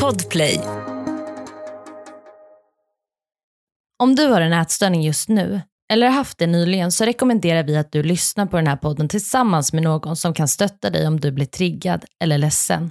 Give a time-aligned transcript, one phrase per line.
[0.00, 0.60] Podplay.
[4.02, 5.60] Om du har en ätstörning just nu,
[5.92, 9.72] eller haft det nyligen, så rekommenderar vi att du lyssnar på den här podden tillsammans
[9.72, 12.90] med någon som kan stötta dig om du blir triggad eller ledsen.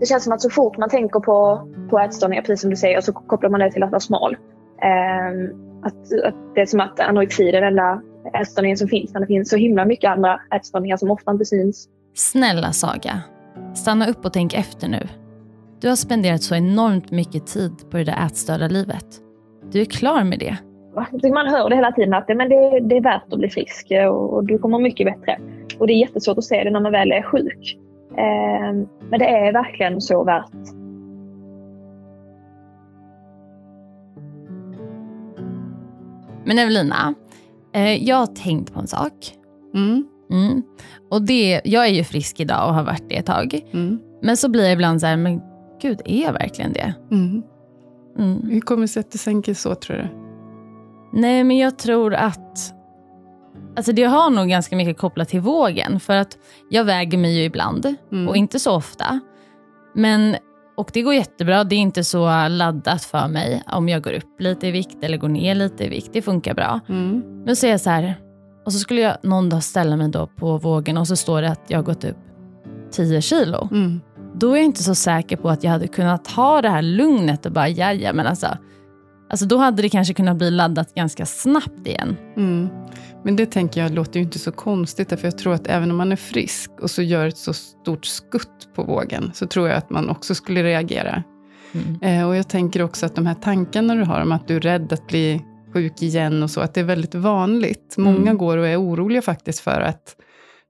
[0.00, 3.00] Det känns som att så fort man tänker på, på ätstörningar, precis som du säger,
[3.00, 4.36] så kopplar man det till att vara smal.
[4.82, 8.02] Um, att, att det är som att anorexi är den enda
[8.40, 9.12] ätstörningen som finns.
[9.12, 11.88] Men det finns så himla mycket andra ätstörningar som ofta inte syns.
[12.14, 13.20] Snälla Saga,
[13.74, 15.08] stanna upp och tänk efter nu.
[15.80, 19.06] Du har spenderat så enormt mycket tid på det där ätstörda livet.
[19.70, 20.56] Du är klar med det.
[21.32, 24.34] Man hör det hela tiden att men det, det är värt att bli frisk och,
[24.34, 25.38] och du kommer mycket bättre.
[25.78, 27.78] Och det är jättesvårt att se det när man väl är sjuk.
[28.16, 30.77] Ehm, men det är verkligen så värt.
[36.48, 37.14] Men Evelina,
[37.74, 39.12] eh, jag har tänkt på en sak.
[39.74, 40.04] Mm.
[40.30, 40.62] Mm.
[41.10, 43.60] Och det, jag är ju frisk idag och har varit det ett tag.
[43.72, 43.98] Mm.
[44.22, 45.40] Men så blir jag ibland så här, men
[45.82, 46.94] gud, är jag verkligen det?
[47.10, 47.42] Mm.
[48.18, 48.42] Mm.
[48.50, 50.08] Hur kommer det sig att du tänker så, tror du?
[51.20, 52.74] Nej, men jag tror att...
[53.76, 56.00] Alltså det har nog ganska mycket kopplat till vågen.
[56.00, 56.38] För att
[56.70, 58.28] jag väger mig ju ibland Mm.
[58.28, 59.20] och inte så ofta.
[59.94, 60.36] Men,
[60.78, 61.64] och det går jättebra.
[61.64, 65.16] Det är inte så laddat för mig om jag går upp lite i vikt eller
[65.16, 66.10] går ner lite i vikt.
[66.12, 66.80] Det funkar bra.
[66.88, 67.22] Mm.
[67.44, 68.14] Men så är jag så här,
[68.66, 71.50] och så skulle jag någon dag ställa mig då på vågen och så står det
[71.50, 72.16] att jag har gått upp
[72.90, 73.68] 10 kilo.
[73.70, 74.00] Mm.
[74.34, 77.46] Då är jag inte så säker på att jag hade kunnat ha det här lugnet
[77.46, 78.46] och bara, jaja, men alltså.
[79.30, 82.16] Alltså då hade det kanske kunnat bli laddat ganska snabbt igen.
[82.36, 82.68] Mm.
[83.24, 85.96] Men det tänker jag låter ju inte så konstigt, för jag tror att även om
[85.96, 89.76] man är frisk och så gör ett så stort skutt på vågen, så tror jag
[89.76, 91.22] att man också skulle reagera.
[91.72, 92.02] Mm.
[92.02, 94.60] Eh, och jag tänker också att de här tankarna du har om att du är
[94.60, 97.94] rädd att bli sjuk igen och så, att det är väldigt vanligt.
[97.98, 98.38] Många Mm.
[98.38, 100.16] går och är oroliga faktiskt för att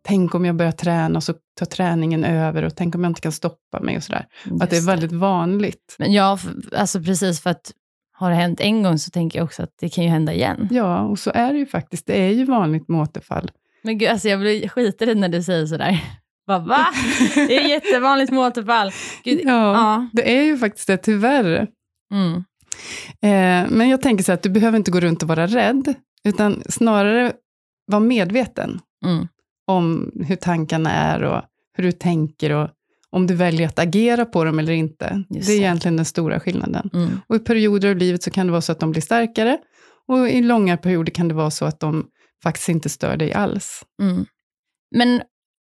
[0.06, 3.20] tänk om jag börjar träna och så tar träningen över och tänk om jag inte
[3.20, 4.26] kan stoppa mig och sådär.
[4.60, 5.96] Att det är väldigt vanligt.
[5.98, 6.38] Men ja,
[6.76, 7.72] alltså precis för att
[8.18, 10.68] har det hänt en gång så tänker jag också att det kan ju hända igen.
[10.70, 12.06] Ja, och så är det ju faktiskt.
[12.06, 13.50] Det är ju vanligt med återfall.
[13.82, 16.00] Men gud, alltså jag blir skiträdd när du säger sådär.
[16.46, 16.86] Bara, va?
[17.34, 18.90] Det är jättevanligt med återfall.
[19.24, 20.08] Gud, Ja, ja.
[20.12, 21.66] det är ju faktiskt det, tyvärr.
[22.12, 22.34] Mm.
[23.22, 26.62] Eh, men jag tänker så att du behöver inte gå runt och vara rädd, utan
[26.68, 27.32] snarare
[27.86, 29.28] vara medveten Mm.
[29.66, 31.42] om hur tankarna är och
[31.76, 32.68] hur du tänker och
[33.12, 35.24] om du väljer att agera på dem eller inte.
[35.30, 35.62] Just det är det.
[35.62, 36.90] egentligen den stora skillnaden.
[36.94, 37.20] Mm.
[37.28, 39.58] Och i perioder av livet så kan det vara så att de blir starkare
[40.08, 42.06] och i långa perioder kan det vara så att de
[42.42, 43.82] faktiskt inte stör dig alls.
[44.02, 44.26] Mm.
[44.96, 45.22] Men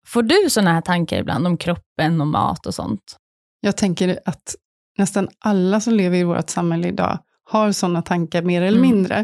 [0.07, 3.17] får du sådana här tankar ibland om kroppen och mat och sånt?
[3.61, 4.55] Jag tänker att
[4.97, 8.91] nästan alla som lever i vårt samhälle idag har sådana tankar mer eller Mm.
[8.91, 9.19] mindre.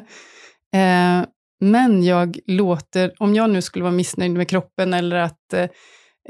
[0.74, 1.26] Eh,
[1.62, 5.66] men jag låter, om jag nu skulle vara missnöjd med kroppen eller att eh,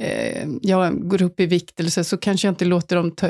[0.02, 3.30] eh, jag går upp i vikt eller så, så kanske jag inte låter dem ta,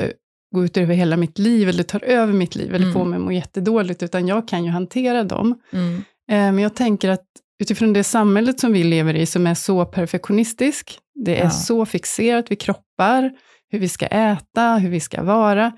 [0.54, 2.94] gå ut över hela mitt liv eller tar över mitt liv eller Mm.
[2.94, 5.60] får mig att må jättedåligt, utan jag kan ju hantera dem.
[5.72, 5.96] Mm.
[6.30, 7.24] Eh, Men jag tänker att
[7.62, 11.50] utifrån det samhället som vi lever i, som är så perfektionistisk, det är Ja.
[11.50, 13.30] så fixerat vid kroppar,
[13.70, 15.72] hur vi ska äta, hur vi ska vara,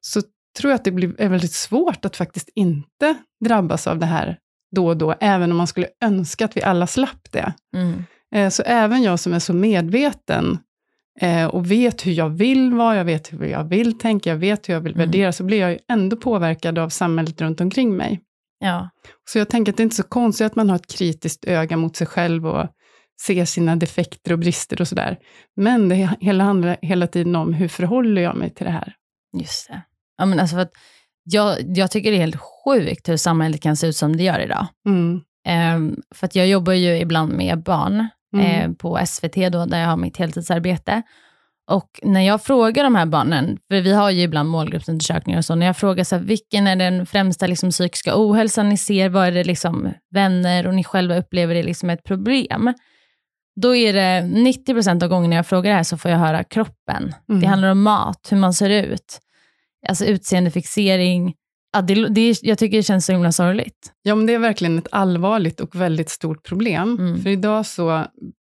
[0.00, 0.20] så
[0.58, 3.14] tror jag att det blir, är väldigt svårt att faktiskt inte
[3.44, 4.38] drabbas av det här
[4.76, 7.52] då och då, även om man skulle önska att vi alla slapp det.
[7.76, 8.04] Mm.
[8.34, 10.58] Eh, Så även jag som är så medveten
[11.20, 14.68] eh, och vet hur jag vill vara, jag vet hur jag vill tänka, jag vet
[14.68, 15.06] hur jag vill Mm.
[15.06, 18.20] värdera, så blir jag ju ändå påverkad av samhället runt omkring mig.
[18.60, 18.90] Ja.
[19.30, 21.76] Så jag tänker att det är inte så konstigt att man har ett kritiskt öga
[21.76, 22.66] mot sig själv och
[23.26, 25.16] ser sina defekter och brister och sådär.
[25.56, 28.94] Men det hela handlar hela tiden om hur förhåller jag mig till det här?
[29.40, 29.82] Just det.
[30.18, 30.72] Ja, men alltså för att
[31.24, 34.38] jag, jag tycker det är helt sjukt hur samhället kan se ut som det gör
[34.40, 34.66] idag.
[34.88, 35.20] Mm.
[35.46, 38.70] Ehm, för att jag jobbar ju ibland med barn Mm.
[38.70, 41.02] eh, på SVT då, där jag har mitt heltidsarbete.
[41.70, 45.54] Och när jag frågar de här barnen, för vi har ju ibland målgruppsundersökningar och så,
[45.54, 49.26] när jag frågar så här, vilken är den främsta liksom, psykiska ohälsan ni ser, vad
[49.26, 52.74] är det liksom vänner och ni själva upplever det liksom ett problem?
[53.60, 57.14] Då är det 90% av gångerna jag frågar det här så får jag höra kroppen.
[57.28, 57.40] Mm.
[57.40, 59.18] Det handlar om mat, hur man ser ut,
[59.88, 61.34] alltså utseendefixering.
[61.72, 63.92] Ja, det, det, jag tycker det känns så himla sorgligt.
[64.02, 66.96] Ja, men det är verkligen ett allvarligt och väldigt stort problem.
[67.00, 67.22] Mm.
[67.22, 68.04] För idag så,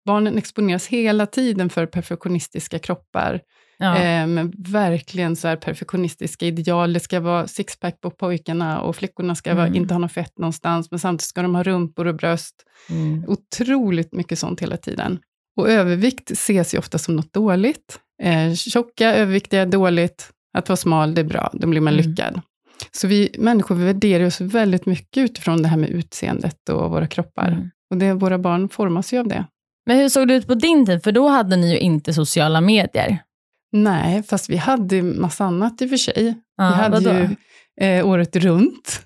[0.05, 3.41] barnen exponeras hela tiden för perfektionistiska kroppar.
[3.77, 3.97] Ja.
[3.97, 6.93] Eh, med verkligen så här perfektionistiska ideal.
[6.93, 9.75] Det ska vara sixpack på pojkarna och flickorna ska vara, Mm.
[9.81, 12.55] inte ha något fett någonstans, men samtidigt ska de ha rumpor och bröst.
[12.89, 13.23] Mm.
[13.27, 15.19] Otroligt mycket sånt hela tiden.
[15.57, 17.99] Och övervikt ses ju ofta som något dåligt.
[18.23, 20.29] Eh, tjocka, överviktiga dåligt.
[20.57, 21.49] Att vara smal, det är bra.
[21.53, 22.05] Då blir man Mm.
[22.09, 22.41] lyckad.
[22.91, 27.47] Så vi människor värderar oss väldigt mycket utifrån det här med utseendet och våra kroppar.
[27.47, 27.69] Mm.
[27.91, 29.45] Och det, våra barn formas ju av det.
[29.85, 31.03] Men hur såg det ut på din tid?
[31.03, 33.17] För då hade ni ju inte sociala medier.
[33.71, 36.35] Nej, fast vi hade massa annat i och för sig.
[36.57, 37.19] Ja, vi hade vadå?
[37.19, 37.35] ju
[37.87, 39.01] eh, Året runt.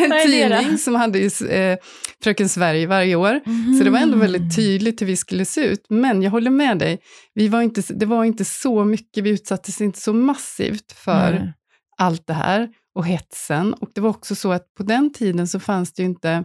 [0.00, 1.76] En tidning som hade ju, eh,
[2.22, 3.40] Fröken Sverige varje år.
[3.78, 4.32] Så det var ändå Mm.
[4.32, 5.86] väldigt tydligt hur vi skulle se ut.
[5.88, 6.98] Men jag håller med dig,
[7.34, 11.52] vi var inte, det var inte så mycket, vi utsattes inte så massivt för Nej.
[11.96, 13.74] Allt det här och hetsen.
[13.74, 16.44] Och det var också så att på den tiden så fanns det ju inte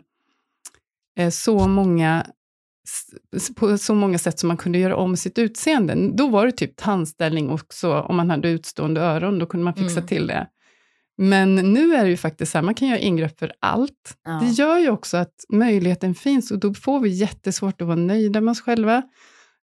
[1.19, 2.25] eh, så många
[3.55, 6.11] på så många sätt som man kunde göra om sitt utseende.
[6.13, 9.97] Då var det typ tandställning också, om man hade utstående öron, då kunde man fixa
[9.97, 10.07] Mm.
[10.07, 10.47] till det.
[11.17, 14.17] Men nu är det ju faktiskt så här, man kan göra ingrepp för allt.
[14.23, 14.31] Ja.
[14.31, 18.41] Det gör ju också att möjligheten finns och då får vi jättesvårt att vara nöjda
[18.41, 19.03] med oss själva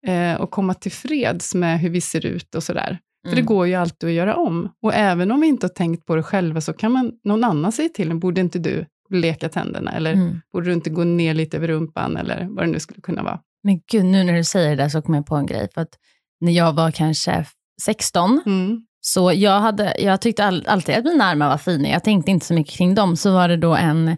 [0.07, 2.99] eh, och komma till freds med hur vi ser ut och sådär.
[3.27, 3.45] För det Mm.
[3.45, 4.69] går ju alltid att göra om.
[4.83, 7.71] Och även om vi inte har tänkt på det själva så kan man, någon annan
[7.71, 9.92] säga till en, borde inte du leka tänderna?
[9.92, 10.42] Eller Mm.
[10.54, 12.18] borde du inte gå ner lite över rumpan?
[12.18, 13.39] Eller vad det nu skulle kunna vara.
[13.63, 15.68] Men gud, nu när du säger det där så kom jag på en grej.
[15.74, 15.94] För att
[16.42, 17.45] när jag var kanske
[17.81, 18.81] 16, Mm.
[19.01, 21.89] så jag, hade, jag tyckte all, alltid att mina armar var fina.
[21.89, 23.15] Jag tänkte inte så mycket kring dem.
[23.15, 24.18] Så var det då en,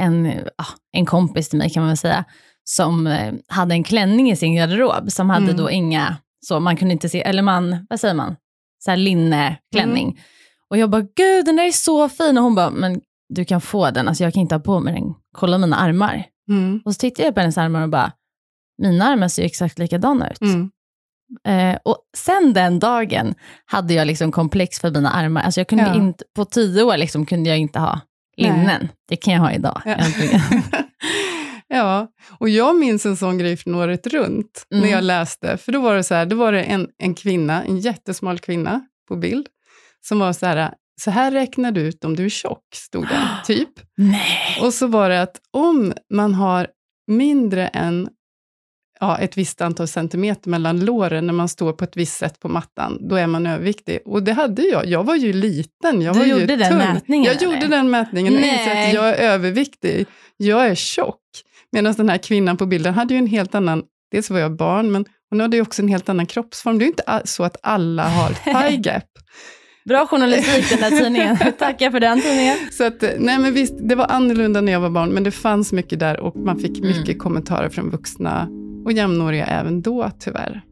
[0.00, 0.26] en,
[0.58, 2.24] ah, en kompis till mig kan man väl säga,
[2.64, 5.56] som eh, hade en klänning i sin garderob som hade Mm.
[5.56, 6.16] då inga,
[6.48, 8.36] så man kunde inte se, eller man, vad säger man,
[8.84, 10.08] så här linneklänning.
[10.08, 10.22] Mm.
[10.70, 12.38] Och jag bara, gud den där är så fin.
[12.38, 14.94] Och hon bara, men du kan få den, alltså jag kan inte ha på mig
[14.94, 15.14] den.
[15.36, 16.24] Kolla mina armar.
[16.50, 16.80] Mm.
[16.84, 18.12] Och så tittade jag på hennes armar och bara,
[18.82, 20.40] mina armar ser ju exakt likadana ut.
[20.40, 20.70] Mm.
[21.48, 23.34] Eh, och sen den dagen
[23.64, 25.42] hade jag liksom komplex för mina armar.
[25.42, 25.94] Alltså jag kunde Ja.
[25.94, 28.00] inte, på tio år liksom kunde jag inte ha
[28.36, 28.88] linnen.
[29.08, 29.82] Det kan jag ha idag.
[29.84, 29.96] Ja.
[31.68, 32.08] ja,
[32.38, 34.82] och jag minns en sån grej från året runt, Mm.
[34.84, 35.56] när jag läste.
[35.56, 38.80] För då var det så här, då var det en, en kvinna, en jättesmal kvinna
[39.08, 39.46] på bild,
[40.08, 40.70] som var så här,
[41.00, 43.70] så här räknar du ut om du är tjock, stod det, typ.
[43.96, 44.58] Nej.
[44.62, 46.66] Och så var det att om man har
[47.06, 48.08] mindre än
[49.00, 52.48] ja, ett visst antal centimeter mellan låren när man står på ett visst sätt på
[52.48, 53.98] mattan, då är man överviktig.
[54.04, 54.86] Och det hade jag.
[54.86, 56.02] Jag var ju liten.
[56.02, 56.78] Jag Du var ju gjorde den tung.
[56.78, 57.54] mätningen, Jag eller?
[57.54, 60.06] gjorde den mätningen och insåg att jag är överviktig.
[60.36, 61.20] Jag är tjock.
[61.72, 63.82] Medan den här kvinnan på bilden hade ju en helt annan,
[64.12, 66.78] dels var jag barn, men hon hade ju också en helt annan kroppsform.
[66.78, 69.04] Det är ju inte så att alla har thigh gap.
[69.88, 71.36] Bra journalistik den där tidningen.
[71.58, 72.56] Tackar för den tidningen.
[72.72, 75.72] Så att, nej men visst, det var annorlunda när jag var barn, men det fanns
[75.72, 76.88] mycket där och man fick Mm.
[76.90, 78.48] mycket kommentarer från vuxna
[78.84, 80.62] och jämnåriga även då, tyvärr.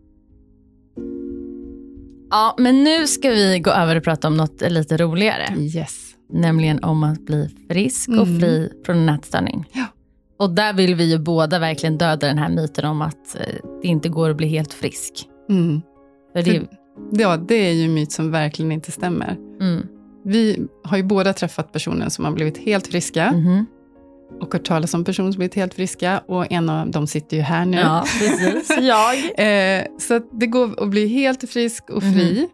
[2.30, 5.54] Ja, men nu ska vi gå över och prata om något lite roligare.
[5.58, 6.00] Yes.
[6.32, 8.40] Nämligen om att bli frisk och Mm.
[8.40, 9.64] fri från en ätstörning.
[9.72, 9.84] Ja.
[10.36, 13.88] Och där vill vi ju båda verkligen döda den här myten om att eh, det
[13.88, 15.28] inte går att bli helt frisk.
[15.50, 15.82] Mm.
[16.32, 16.62] För det,
[17.10, 19.36] Ja, det är ju en myt som verkligen inte stämmer.
[19.60, 19.86] mm,
[20.24, 23.66] Vi har ju båda träffat personer som har blivit helt friska mhm.
[24.40, 27.42] och hört talas om personer som blivit helt friska och en av dem sitter ju
[27.42, 27.76] här nu.
[27.76, 28.78] Ja, precis.
[28.80, 29.14] Jag.
[29.16, 32.48] Eh, så det går att bli helt frisk och fri.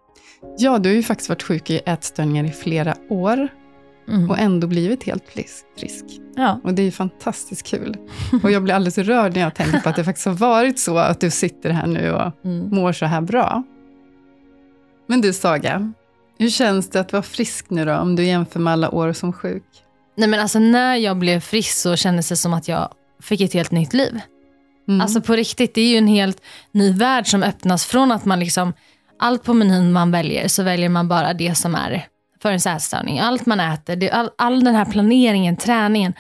[0.59, 3.49] Ja, du har ju faktiskt varit sjuk i ätstörningar i flera år
[4.11, 4.31] Mm.
[4.31, 6.05] och ändå blivit helt frisk.
[6.37, 6.61] Ja.
[6.65, 7.97] Och det är ju fantastiskt kul.
[8.43, 10.99] Och jag blir alldeles rörd när jag tänker på att det faktiskt har varit så
[10.99, 12.69] att du sitter här nu och Mm.
[12.71, 13.63] mår så här bra.
[15.07, 15.93] Men du Saga,
[16.39, 19.33] hur känns det att vara frisk nu då, om du jämför med alla år som
[19.33, 19.65] sjuk?
[20.17, 22.89] Nej, men alltså, när jag blev frisk så kändes det som att jag
[23.23, 24.21] fick ett helt nytt liv.
[24.89, 25.01] Mm.
[25.01, 26.43] Alltså på riktigt, det är ju en helt
[26.73, 28.73] ny värld som öppnas från att man liksom,
[29.19, 32.07] allt på menyn man väljer så väljer man bara det som är
[32.43, 33.19] för en ätstörning.
[33.19, 36.15] Allt man äter, det, all, all den här planeringen, träningen,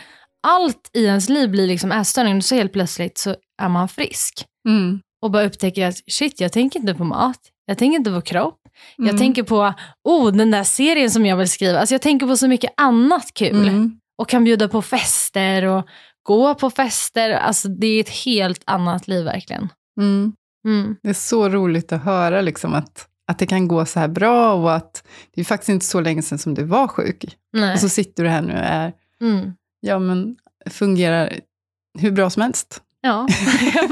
[0.47, 2.37] allt i ens liv blir liksom ätstörning.
[2.37, 4.45] Och så helt plötsligt så är man frisk.
[4.69, 5.01] Mm.
[5.23, 7.39] Och bara upptäcker att shit, jag tänker inte på mat.
[7.67, 8.57] Jag tänker inte på kropp.
[8.97, 9.19] Jag Mm.
[9.19, 9.75] tänker på,
[10.05, 11.79] oh, den där serien som jag vill skriva.
[11.79, 13.69] Alltså jag tänker på så mycket annat kul.
[13.69, 13.97] Mm.
[14.19, 15.89] Och kan bjuda på fester och
[16.23, 17.31] gå på fester.
[17.31, 19.69] Alltså det är ett helt annat liv verkligen.
[20.01, 20.33] Mm.
[20.67, 20.97] Mm.
[21.03, 24.53] Det är så roligt att höra liksom att, att det kan gå så här bra
[24.55, 27.37] och att det är faktiskt inte så länge sedan som du var sjuk.
[27.53, 27.73] Nej.
[27.75, 29.53] Och så sitter du här nu och är, Mm.
[29.81, 30.37] ja men
[30.71, 31.33] fungerar
[31.99, 32.83] hur bra som helst.
[33.03, 33.29] Ja.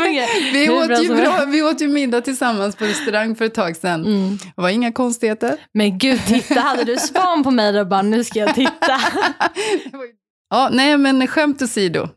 [0.52, 3.76] Vi bra åt, ju bra, vi åt ju middag tillsammans på restaurang för ett tag
[3.76, 4.07] sedan.
[4.07, 4.37] Mm.
[4.37, 5.57] Det var inga konstigheter.
[5.75, 8.99] Men gud, titta, hade du span på mig då bara, nu ska jag titta.
[10.50, 12.09] Ja, nej men skämt åsido.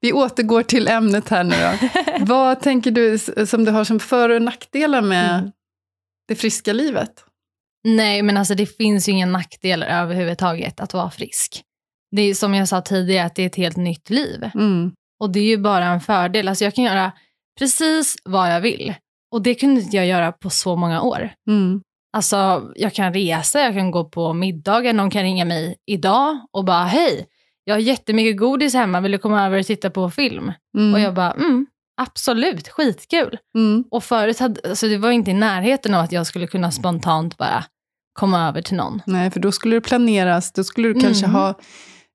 [0.00, 1.88] Vi återgår till ämnet här nu då.
[2.24, 5.50] Vad tänker du som du har som för och nackdelar med Mm.
[6.28, 7.24] Det friska livet?
[7.84, 11.62] Nej, men alltså det finns ju inga nackdelar överhuvudtaget att vara frisk.
[12.16, 14.50] Det är som jag sa tidigare, att det är ett helt nytt liv.
[14.54, 14.92] Mm.
[15.20, 16.48] Och det är ju bara en fördel.
[16.48, 17.12] Alltså jag kan göra
[17.58, 18.94] precis vad jag vill.
[19.32, 21.30] Och det kunde inte jag göra på så många år.
[21.48, 21.80] Mm.
[22.12, 26.64] Alltså jag kan resa, jag kan gå på middagar, någon kan ringa mig idag och
[26.64, 27.26] bara hej,
[27.64, 30.52] jag har jättemycket godis hemma, vill du komma över och titta på film?
[30.76, 30.94] Mm.
[30.94, 31.66] Och jag bara, mm,
[31.96, 33.38] absolut, skitkul.
[33.56, 33.84] mm.
[33.90, 37.36] Och förut hade, alltså det var inte i närheten av att jag skulle kunna spontant
[37.38, 37.64] bara
[38.12, 39.02] komma över till någon.
[39.06, 40.52] Nej, för då skulle det planeras.
[40.52, 41.34] Då skulle du kanske Mm.
[41.36, 41.58] ha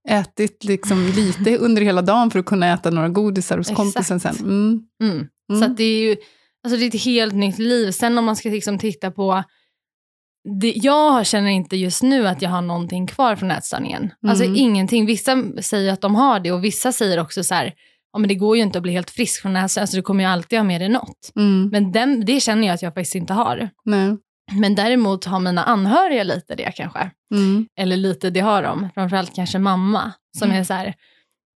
[0.10, 3.78] ätit liksom lite under hela dagen för att kunna äta några godisar hos Exakt.
[3.78, 4.36] kompisen sen.
[4.40, 4.80] Mm.
[5.04, 5.28] Mm.
[5.52, 5.62] Mm.
[5.62, 6.16] Så det är ju
[6.64, 7.92] alltså det är ett helt nytt liv.
[7.92, 9.44] Sen om man ska liksom titta på
[10.62, 14.12] det, jag känner inte just nu att jag har någonting kvar från ätstörningen.
[14.28, 14.56] Alltså Mm.
[14.58, 15.06] ingenting.
[15.06, 17.74] Vissa säger att de har det och vissa säger också så här,
[18.14, 20.24] ja men det går ju inte att bli helt frisk från ätstörning, alltså du kommer
[20.24, 21.32] ju alltid ha med dig något.
[21.36, 21.70] Mm.
[21.72, 23.70] Men den, det känner jag att jag faktiskt inte har.
[23.86, 24.18] Nej.
[24.52, 27.12] Men däremot har mina anhöriga lite det kanske.
[27.36, 27.68] Mm.
[27.80, 28.90] Eller lite, det har de.
[28.94, 30.60] Framförallt kanske mamma som Mm.
[30.60, 30.94] är så här,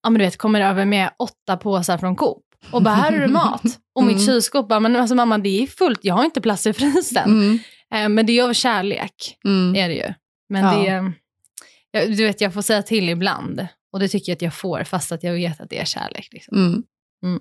[0.02, 3.20] ja men du vet, kommer över med åtta påsar från Coop och bara här är
[3.20, 3.62] det mat.
[3.94, 4.26] Och mitt Mm.
[4.26, 7.24] kylskåp bara, men alltså mamma det är fullt, jag har inte plats i frysen.
[7.30, 7.58] Mm.
[7.94, 9.74] Eh, men det är av kärlek, Mm.
[9.76, 10.14] är det ju.
[10.48, 10.72] Men Ja.
[10.78, 11.12] det,
[12.00, 13.66] jag, du vet jag får säga till ibland.
[13.92, 16.28] Och det tycker jag att jag får, fast att jag vet att det är kärlek.
[16.32, 16.56] Liksom.
[16.58, 16.82] Mm.
[17.24, 17.40] Mm.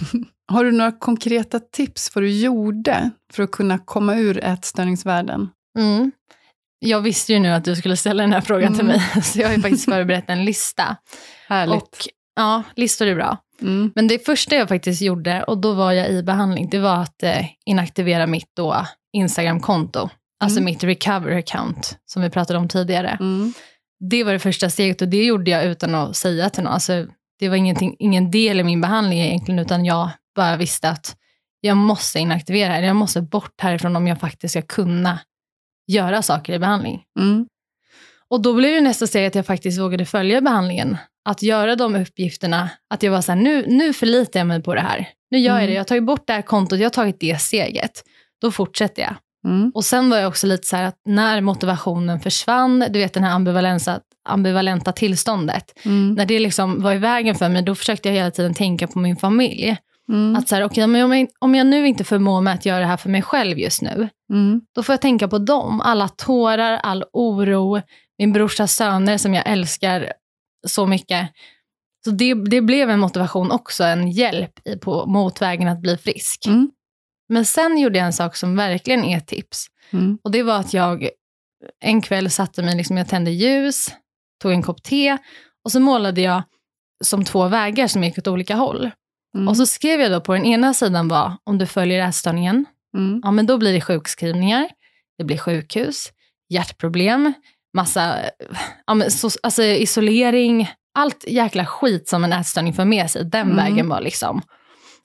[0.52, 5.48] Har du några konkreta tips vad du gjorde för att kunna komma ur ätstörningsvärlden?
[5.78, 6.12] Mm.
[6.78, 8.96] Jag visste ju nu att du skulle ställa den här frågan till Mm.
[9.14, 10.96] mig, så jag har ju faktiskt förberett en lista.
[11.48, 11.82] Härligt.
[11.82, 11.96] Och
[12.36, 13.36] ja, listor är bra.
[13.60, 13.92] Mm.
[13.94, 17.22] Men det första jag faktiskt gjorde, och då var jag i behandling, det var att
[17.22, 20.10] eh, inaktivera mitt då Instagram-konto.
[20.40, 20.64] Alltså Mm.
[20.64, 23.18] mitt recovery account, som vi pratade om tidigare.
[24.10, 26.72] Det var det första steget och det gjorde jag utan att säga till någon.
[26.72, 27.06] Alltså,
[27.38, 27.56] det var
[27.98, 31.16] ingen del i min behandling egentligen, utan jag bara visste att
[31.60, 32.86] jag måste inaktivera det.
[32.86, 35.18] Jag måste bort härifrån om jag faktiskt ska kunna
[35.86, 37.02] göra saker i behandling.
[37.18, 37.46] Mm.
[38.28, 40.96] Och då blev det nästa steg att jag faktiskt vågade följa behandlingen.
[41.24, 44.74] Att göra de uppgifterna, att jag var så här, nu, nu förlitar jag mig på
[44.74, 45.08] det här.
[45.30, 45.66] Nu gör jag Mm.
[45.66, 48.04] det, jag har tagit bort det här kontot, jag har tagit det steget.
[48.40, 49.14] Då fortsätter jag.
[49.44, 49.72] Mm.
[49.74, 53.24] Och sen var jag också lite så här att när motivationen försvann, du vet den
[53.24, 56.14] här ambivalensa, ambivalenta tillståndet, Mm.
[56.14, 58.98] när det liksom var i vägen för mig, då försökte jag hela tiden tänka på
[58.98, 59.76] min familj.
[60.08, 60.36] Mm.
[60.36, 62.80] Att så här, okej, men om, jag, om jag nu inte förmår med att göra
[62.80, 64.60] det här för mig själv just nu, Mm.
[64.74, 65.80] då får jag tänka på dem.
[65.80, 67.80] Alla tårar, all oro,
[68.18, 70.12] min brorsas söner som jag älskar
[70.66, 71.28] så mycket.
[72.04, 75.96] Så det, det blev en motivation också, en hjälp i, på, mot vägen att bli
[75.96, 76.46] frisk.
[77.32, 79.66] Men sen gjorde jag en sak som verkligen är tips.
[79.90, 80.18] Mm.
[80.24, 81.08] Och det var att jag
[81.80, 83.86] en kväll satte mig, liksom, jag tände ljus,
[84.42, 85.18] tog en kopp te
[85.64, 86.42] och så målade jag
[87.04, 88.90] som två vägar som gick åt olika håll.
[89.36, 89.48] Mm.
[89.48, 93.20] Och så skrev jag då på den ena sidan var, om du följer ätstörningen, Mm.
[93.24, 94.68] ja men då blir det sjukskrivningar,
[95.18, 96.12] det blir sjukhus,
[96.48, 97.32] hjärtproblem,
[97.76, 98.16] massa
[98.86, 103.40] ja, men så, alltså isolering, allt jäkla skit som en ätstörning för med sig, den
[103.50, 103.56] Mm.
[103.56, 104.42] vägen var liksom.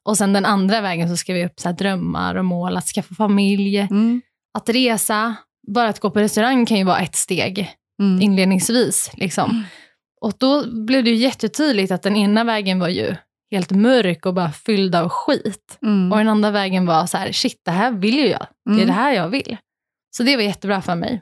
[0.07, 3.15] Och sen den andra vägen så skrev jag upp så drömmar och mål, att skaffa
[3.15, 4.21] familj, Mm.
[4.57, 5.35] att resa,
[5.67, 7.71] bara att gå på restaurang kan ju vara ett steg
[8.01, 8.21] Mm.
[8.21, 9.11] inledningsvis.
[9.13, 9.63] Liksom.
[10.21, 13.15] Och då blev det ju jättetydligt att den ena vägen var ju
[13.51, 15.77] helt mörk och bara fylld av skit.
[15.81, 16.11] Mm.
[16.11, 18.47] Och den andra vägen var så här, shit det här vill ju jag.
[18.65, 18.87] Det är Mm.
[18.87, 19.57] det här jag vill.
[20.17, 21.21] Så det var jättebra för mig.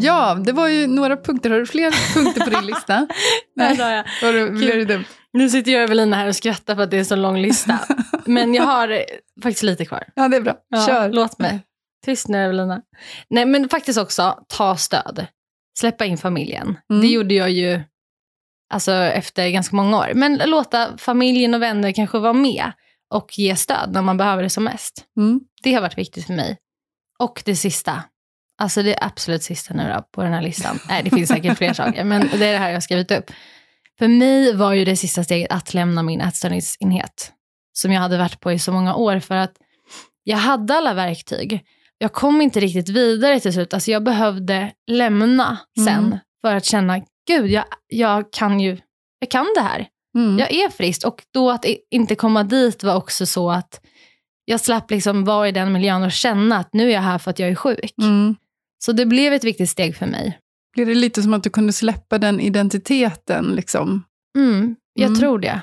[0.00, 1.50] Ja, det var ju några punkter.
[1.50, 3.06] Har du fler punkter på din lista?
[3.56, 3.76] Nej.
[3.76, 4.04] sa jag.
[4.22, 5.04] Var det, blev det dumt?
[5.32, 7.78] Nu sitter jag och Evelina här och skrattar för att det är så lång lista.
[8.24, 9.00] Men jag har eh,
[9.42, 10.04] faktiskt lite kvar.
[10.14, 10.56] Ja, det är bra.
[10.68, 11.12] Ja, Kör.
[11.12, 11.60] Låt mig.
[12.04, 12.82] Tyst nu Evelina.
[13.30, 15.26] Nej men faktiskt också ta stöd.
[15.78, 16.78] Släppa in familjen.
[16.90, 17.02] Mm.
[17.02, 17.80] Det gjorde jag ju
[18.74, 20.12] alltså, efter ganska många år.
[20.14, 22.72] Men låta familjen och vänner kanske vara med
[23.14, 25.04] och ge stöd när man behöver det som mest.
[25.16, 25.40] Mm.
[25.62, 26.58] Det har varit viktigt för mig.
[27.18, 28.02] Och det sista.
[28.58, 30.78] Alltså det absolut sista nu då på den här listan.
[30.88, 33.30] Nej, det finns säkert fler saker, men det är det här jag har skrivit upp.
[33.98, 37.32] För mig var ju det sista steget att lämna min ätstörningsenhet.
[37.72, 39.52] Som jag hade varit på i så många år för att
[40.24, 41.60] jag hade alla verktyg.
[41.98, 43.74] Jag kom inte riktigt vidare till slut.
[43.74, 46.18] Alltså jag behövde lämna sen Mm.
[46.40, 48.78] för att känna, gud, jag, jag kan ju,
[49.18, 49.86] jag kan det här.
[50.18, 50.38] Mm.
[50.38, 51.06] Jag är frisk.
[51.06, 53.80] Och då att inte komma dit var också så att
[54.44, 57.30] jag slapp liksom vara i den miljön och känna att nu är jag här för
[57.30, 57.92] att jag är sjuk.
[58.02, 58.36] Mm.
[58.78, 60.38] Så det blev ett viktigt steg för mig.
[60.74, 63.44] Blir det lite som att du kunde släppa den identiteten?
[63.44, 64.04] Liksom?
[64.38, 65.18] Mm, jag Mm.
[65.18, 65.60] tror det.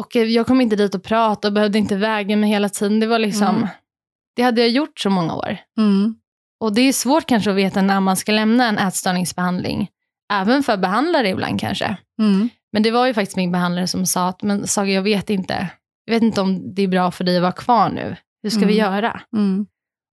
[0.00, 3.00] Och eh, jag kom inte dit och prata och behövde inte väga mig hela tiden.
[3.00, 3.68] Det var liksom, Mm.
[4.36, 5.56] det hade jag gjort så många år.
[5.78, 6.14] Mm.
[6.60, 9.88] Och det är svårt kanske att veta när man ska lämna en ätstörningsbehandling.
[10.32, 11.96] även för behandlare ibland kanske.
[12.20, 12.48] Mm.
[12.72, 15.68] Men det var ju faktiskt min behandlare som sa att, men Saga jag vet inte,
[16.04, 18.16] jag vet inte om det är bra för dig att vara kvar nu.
[18.42, 18.92] Hur ska vi Mm.
[18.92, 19.20] göra?
[19.36, 19.66] Mm.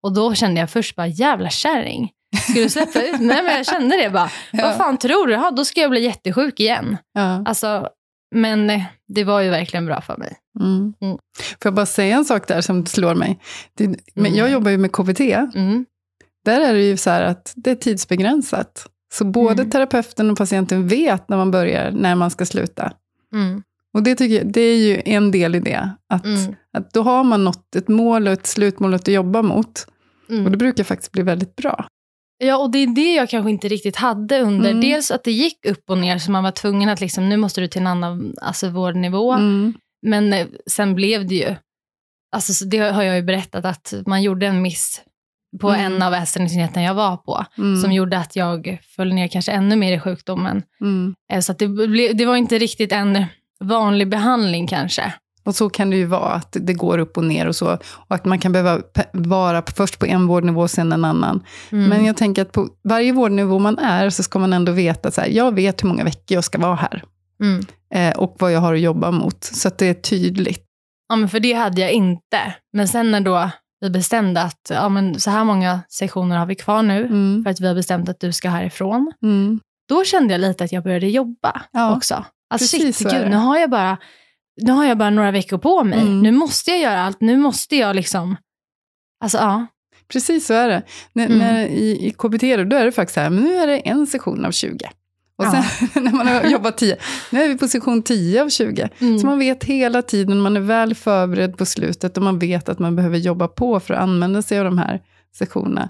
[0.03, 2.11] Och då kände jag först bara, jävla kärring.
[2.37, 3.19] Ska du släppa ut?
[3.19, 4.29] Nej men jag kände det bara.
[4.53, 5.33] Vad fan tror du?
[5.33, 6.97] Ja, då ska jag bli jättesjuk igen.
[7.13, 7.43] Ja.
[7.45, 7.89] Alltså,
[8.35, 10.37] men eh, det var ju verkligen bra för mig.
[10.59, 10.93] Mm.
[11.01, 11.17] Mm.
[11.37, 13.39] Får jag bara säga en sak där som slår mig?
[13.77, 14.35] Det, men Mm.
[14.35, 15.19] jag jobbar ju med KBT.
[15.55, 15.85] Mm.
[16.45, 18.87] Där är det ju så här att det är tidsbegränsat.
[19.13, 19.69] Så både Mm.
[19.71, 22.91] terapeuten och patienten vet när man börjar, när man ska sluta.
[23.33, 23.63] Mm.
[23.93, 25.89] Och det, tycker jag, det är ju en del i det.
[26.13, 26.55] Att, Mm.
[26.77, 29.87] att då har man nått ett mål och ett slutmål att jobba mot.
[30.45, 31.87] Och det brukar faktiskt bli väldigt bra.
[32.43, 34.69] Ja, och det är det jag kanske inte riktigt hade under.
[34.69, 34.81] Mm.
[34.81, 37.61] Dels att det gick upp och ner, så man var tvungen att liksom, nu måste
[37.61, 39.33] du till en annan alltså, vårdnivå.
[39.33, 39.73] Mm.
[40.01, 41.55] Men eh, sen blev det ju,
[42.35, 45.01] alltså, så det har jag ju berättat, att man gjorde en miss
[45.61, 45.93] på Mm.
[45.93, 47.81] en av ätstörningsenheterna jag var på, Mm.
[47.81, 50.63] som gjorde att jag föll ner kanske ännu mer i sjukdomen.
[50.81, 51.15] Mm.
[51.33, 53.25] Eh, Så att det, ble, det var inte riktigt en
[53.59, 55.13] vanlig behandling kanske.
[55.45, 57.73] Och så kan det ju vara, att det går upp och ner och så.
[57.73, 58.81] Och att man kan behöva
[59.13, 61.43] vara först på en vårdnivå och sen en annan.
[61.71, 61.89] Mm.
[61.89, 65.21] Men jag tänker att på varje vårdnivå man är, så ska man ändå veta, så
[65.21, 67.03] här, jag vet hur många veckor jag ska vara här.
[67.43, 67.65] Mm.
[67.93, 69.43] Eh, och vad jag har att jobba mot.
[69.43, 70.65] Så att det är tydligt.
[71.09, 72.53] Ja, men för det hade jag inte.
[72.73, 73.49] Men sen när då
[73.81, 77.43] vi bestämde att ja, men så här många sektioner har vi kvar nu, Mm.
[77.43, 79.11] för att vi har bestämt att du ska härifrån.
[79.23, 79.59] Mm.
[79.89, 82.25] Då kände jag lite att jag började jobba Ja, också.
[82.51, 83.97] Precis shit, gud, nu har jag bara
[84.61, 85.99] nu har jag bara några veckor på mig.
[85.99, 86.19] Mm.
[86.21, 87.21] Nu måste jag göra allt.
[87.21, 88.35] Nu måste jag liksom...
[89.23, 89.67] Alltså ja.
[90.11, 90.83] Precis så är det.
[91.13, 91.37] När, Mm.
[91.37, 94.07] när, i, I KBT då, är det faktiskt så här, men nu är det en
[94.07, 94.77] sektion av 20.
[95.37, 95.63] Och Ja.
[95.91, 96.97] sen när man har jobbat 10,
[97.31, 98.89] nu är vi på sektion 10 av 20.
[98.99, 99.19] Mm.
[99.19, 102.79] Så man vet hela tiden, man är väl förberedd på slutet och man vet att
[102.79, 105.01] man behöver jobba på för att använda sig av de här
[105.35, 105.89] sektionerna.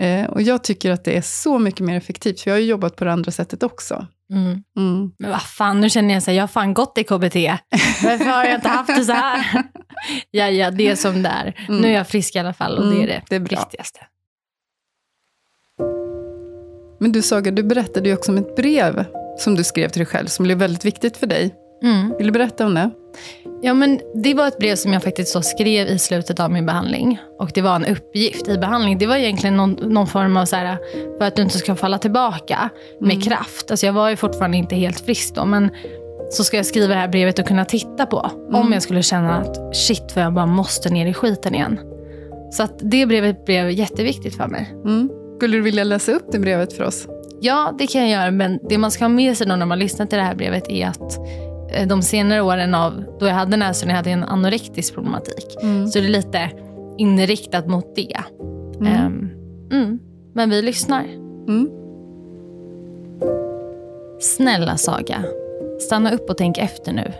[0.00, 2.66] Eh, och jag tycker att det är så mycket mer effektivt, för jag har ju
[2.66, 4.06] jobbat på det andra sättet också.
[4.32, 4.62] Mm.
[4.76, 5.12] Mm.
[5.18, 7.36] Men vad fan, nu känner jag så här, jag har fan gått i KBT.
[8.04, 9.62] Varför har jag inte haft det så här?
[10.30, 11.64] ja, ja, det är som det är.
[11.68, 11.80] Mm.
[11.80, 13.58] Nu är jag frisk i alla fall och det Mm, är det, det är bra.
[13.58, 14.00] viktigaste.
[17.00, 19.04] Men du Saga, du berättade ju också om ett brev
[19.38, 21.54] som du skrev till dig själv, som blev väldigt viktigt för dig.
[21.82, 22.14] Mm.
[22.18, 22.90] Vill du berätta om det?
[23.62, 26.66] Ja, men det var ett brev som jag faktiskt så skrev i slutet av min
[26.66, 27.18] behandling.
[27.38, 28.98] Och det var en uppgift i behandling.
[28.98, 30.78] Det var egentligen någon, någon form av så här,
[31.18, 32.68] för att du inte ska falla tillbaka
[33.00, 33.20] med Mm.
[33.22, 33.70] kraft.
[33.70, 35.70] Alltså jag var ju fortfarande inte helt frisk då, men
[36.30, 38.30] så ska jag skriva det här brevet och kunna titta på.
[38.48, 38.72] Om Mm.
[38.72, 41.80] jag skulle känna att shit, för jag bara måste ner i skiten igen.
[42.52, 44.74] Så att det brevet blev jätteviktigt för mig.
[44.84, 45.10] Mm.
[45.36, 47.06] Skulle du vilja läsa upp det brevet för oss?
[47.40, 48.30] Ja, det kan jag göra.
[48.30, 50.86] Men det man ska ha med sig när man lyssnar till det här brevet är
[50.86, 51.18] att
[51.86, 55.56] de senare åren av då jag hade näsan, jag hade en anorektisk problematik.
[55.62, 55.88] Mm.
[55.88, 56.50] Så det är lite
[56.98, 58.16] inriktat mot det.
[58.80, 59.30] Mm.
[59.72, 59.98] Mm.
[60.34, 61.04] Men vi lyssnar.
[61.48, 61.70] Mm.
[64.20, 65.24] Snälla Saga,
[65.80, 67.12] stanna upp och tänk efter nu.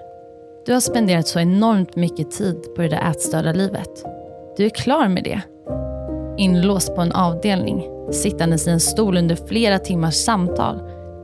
[0.67, 4.05] Du har spenderat så enormt mycket tid på det där ätstörda livet.
[4.57, 5.41] Du är klar med det.
[6.39, 10.81] Inlåst på en avdelning, sittandes i en stol under flera timmars samtal.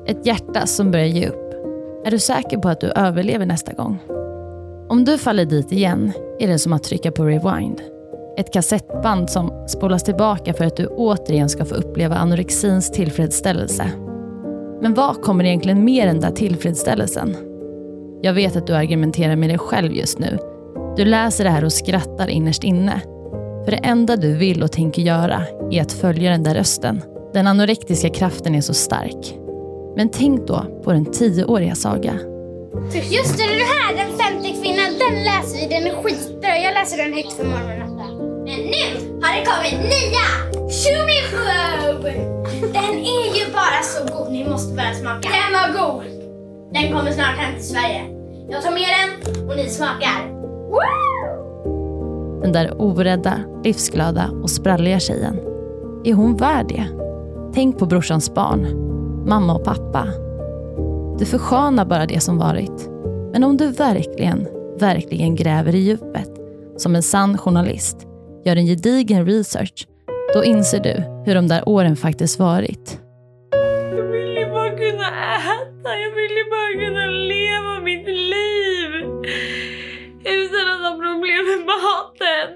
[0.06, 1.43] Ett hjärta som börjar ge upp.
[2.06, 3.98] Är du säker på att du överlever nästa gång?
[4.88, 7.82] Om du faller dit igen är det som att trycka på rewind.
[8.36, 13.90] Ett kassettband som spolas tillbaka för att du återigen ska få uppleva anorexins tillfredsställelse.
[14.82, 17.36] Men vad kommer egentligen med den där tillfredsställelsen?
[18.22, 20.38] Jag vet att du argumenterar med dig själv just nu.
[20.96, 23.00] Du läser det här och skrattar innerst inne.
[23.64, 27.02] För det enda du vill och tänker göra är att följa den där rösten.
[27.32, 29.38] Den anorektiska kraften är så stark.
[29.96, 32.12] Men tänk då på den tioåriga Saga.
[32.92, 35.74] Just det, det här, den femte kvinnan, den läser vi.
[35.74, 36.58] Den är skitbra.
[36.58, 37.90] Jag läser den högt för morgonen.
[38.44, 38.84] Men nu
[39.22, 40.26] har det kommit nya
[40.70, 41.04] Show!
[42.72, 44.32] Den är ju bara så god.
[44.32, 45.28] Ni måste bara smaka.
[45.28, 46.02] Den var god.
[46.72, 48.02] Den kommer snart hem till Sverige.
[48.48, 50.30] Jag tar med den och ni smakar.
[50.70, 52.40] Woo!
[52.42, 55.40] Den där orädda, livsglada och spralliga tjejen.
[56.04, 56.86] Är hon värd det?
[57.54, 58.66] Tänk på brorsans barn,
[59.26, 60.08] mamma och pappa.
[61.18, 62.88] Du förskönar bara det som varit.
[63.32, 66.30] Men om du verkligen, verkligen gräver i djupet,
[66.76, 68.06] som en sann journalist,
[68.44, 69.86] gör en gedigen research,
[70.34, 73.00] då inser du hur de där åren faktiskt varit.
[73.96, 75.90] Jag vill ju bara kunna äta.
[76.04, 78.23] Jag vill ju bara kunna leva mitt liv.
[81.70, 82.46] Maten.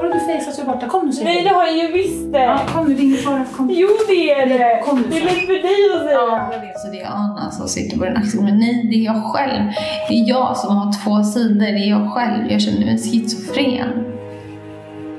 [0.00, 0.86] Har du fejsat så borta?
[0.88, 2.38] Kom nu Nej, det har jag ju visst det.
[2.44, 3.44] Ja, kom nu, det är ingen fara.
[3.56, 3.70] Kom.
[3.72, 4.82] Jo, det är det.
[4.84, 5.24] Kom nu, Det är så.
[5.26, 6.48] lätt för dig att säga.
[6.52, 6.80] jag vet.
[6.80, 8.44] Så det är Anna som sitter på den axeln.
[8.44, 9.62] Men nej, det är jag själv.
[10.08, 11.60] Det är jag som har två sidor.
[11.60, 12.50] Det är jag själv.
[12.52, 14.04] Jag känner mig schizofren.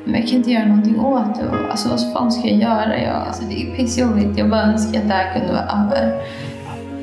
[0.05, 1.71] Men jag kan inte göra någonting åt det.
[1.71, 2.97] Alltså vad fan ska jag göra?
[3.01, 4.37] Jag, alltså, det är pissjobbigt.
[4.39, 6.21] Jag bara önskar att det här kunde vara över.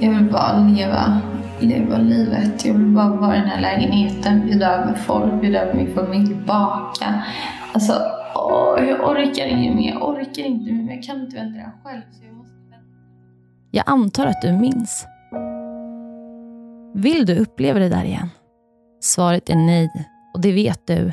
[0.01, 1.19] Jag vill bara leva,
[1.63, 2.65] leva livet.
[2.65, 6.35] Jag vill bara vara i den här lägenheten, bjuda över folk, bjuda över min familj,
[6.35, 7.25] baka.
[7.73, 7.93] Alltså,
[8.35, 9.93] åh, jag orkar inget mer.
[9.93, 10.95] Jag orkar inte mer.
[10.95, 12.03] Jag kan inte vänta det själv.
[12.13, 12.55] Så jag, måste...
[13.71, 15.07] Jag antar att du minns.
[16.95, 18.29] Vill du uppleva det där igen?
[19.01, 19.91] Svaret är nej
[20.35, 21.13] och det vet du.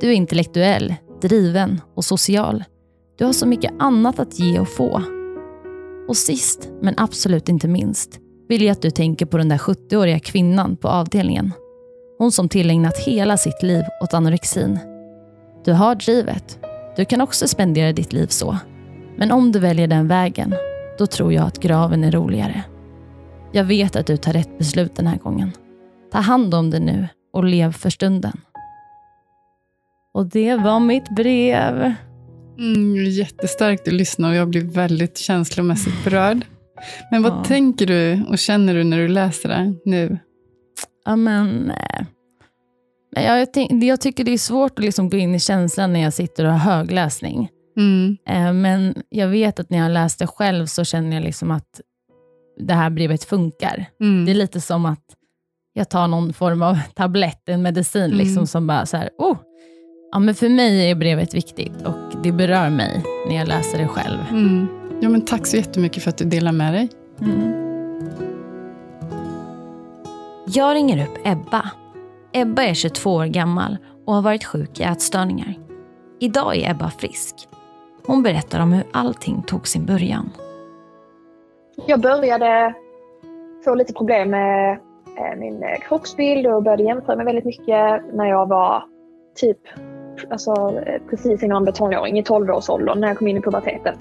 [0.00, 2.64] Du är intellektuell, driven och social.
[3.18, 5.02] Du har så mycket annat att ge och få.
[6.08, 8.20] Och sist, men absolut inte minst,
[8.52, 11.52] vill jag att du tänker på den där 70-åriga kvinnan på avdelningen.
[12.18, 14.78] Hon som tillägnat hela sitt liv åt anorexin.
[15.64, 16.58] Du har drivet.
[16.96, 18.56] Du kan också spendera ditt liv så.
[19.16, 20.54] Men om du väljer den vägen,
[20.98, 22.64] då tror jag att graven är roligare.
[23.52, 25.52] Jag vet att du tar rätt beslut den här gången.
[26.12, 28.40] Ta hand om det nu och lev för stunden.
[30.14, 31.94] Och det var mitt brev.
[32.58, 36.44] Mm, jättestarkt att lyssna och jag blir väldigt känslomässigt berörd.
[37.10, 37.44] Men vad Ja.
[37.44, 40.18] tänker du och känner du när du läser det nu?
[41.04, 41.70] Ja, men...
[41.70, 42.04] eh,
[43.14, 46.00] men Jag, tänk, jag tycker det är svårt att liksom gå in i känslan när
[46.00, 47.48] jag sitter och har högläsning.
[47.76, 48.16] Mm.
[48.28, 51.80] Eh, Men jag vet att när jag läste själv så känner jag liksom att
[52.58, 53.86] det här brevet funkar.
[54.00, 54.24] Mm.
[54.24, 55.04] Det är lite som att
[55.72, 58.18] jag tar någon form av tablett, en medicin, Mm.
[58.18, 59.36] liksom, som bara så här, oh,
[60.12, 63.88] ja, men för mig är brevet viktigt och det berör mig när jag läser det
[63.88, 64.18] själv.
[65.02, 65.12] Mm.
[65.12, 66.88] Ja, men tack så jättemycket för att du delar med dig.
[70.46, 71.70] Jag ringer upp Ebba.
[72.32, 75.54] Ebba är 22 år gammal och har varit sjuk i ätstörningar.
[76.20, 77.48] Idag är Ebba frisk.
[78.06, 80.30] Hon berättar om hur allting tog sin början.
[81.86, 82.74] Jag började
[83.64, 84.78] få lite problem med
[85.18, 88.84] eh, min eh, kroppsbild och började jämföra mig väldigt mycket när jag var
[89.34, 89.58] typ
[90.30, 93.94] alltså, eh, precis innan jag blev tonåring, i 12-årsåldern, när jag kom in i puberteten.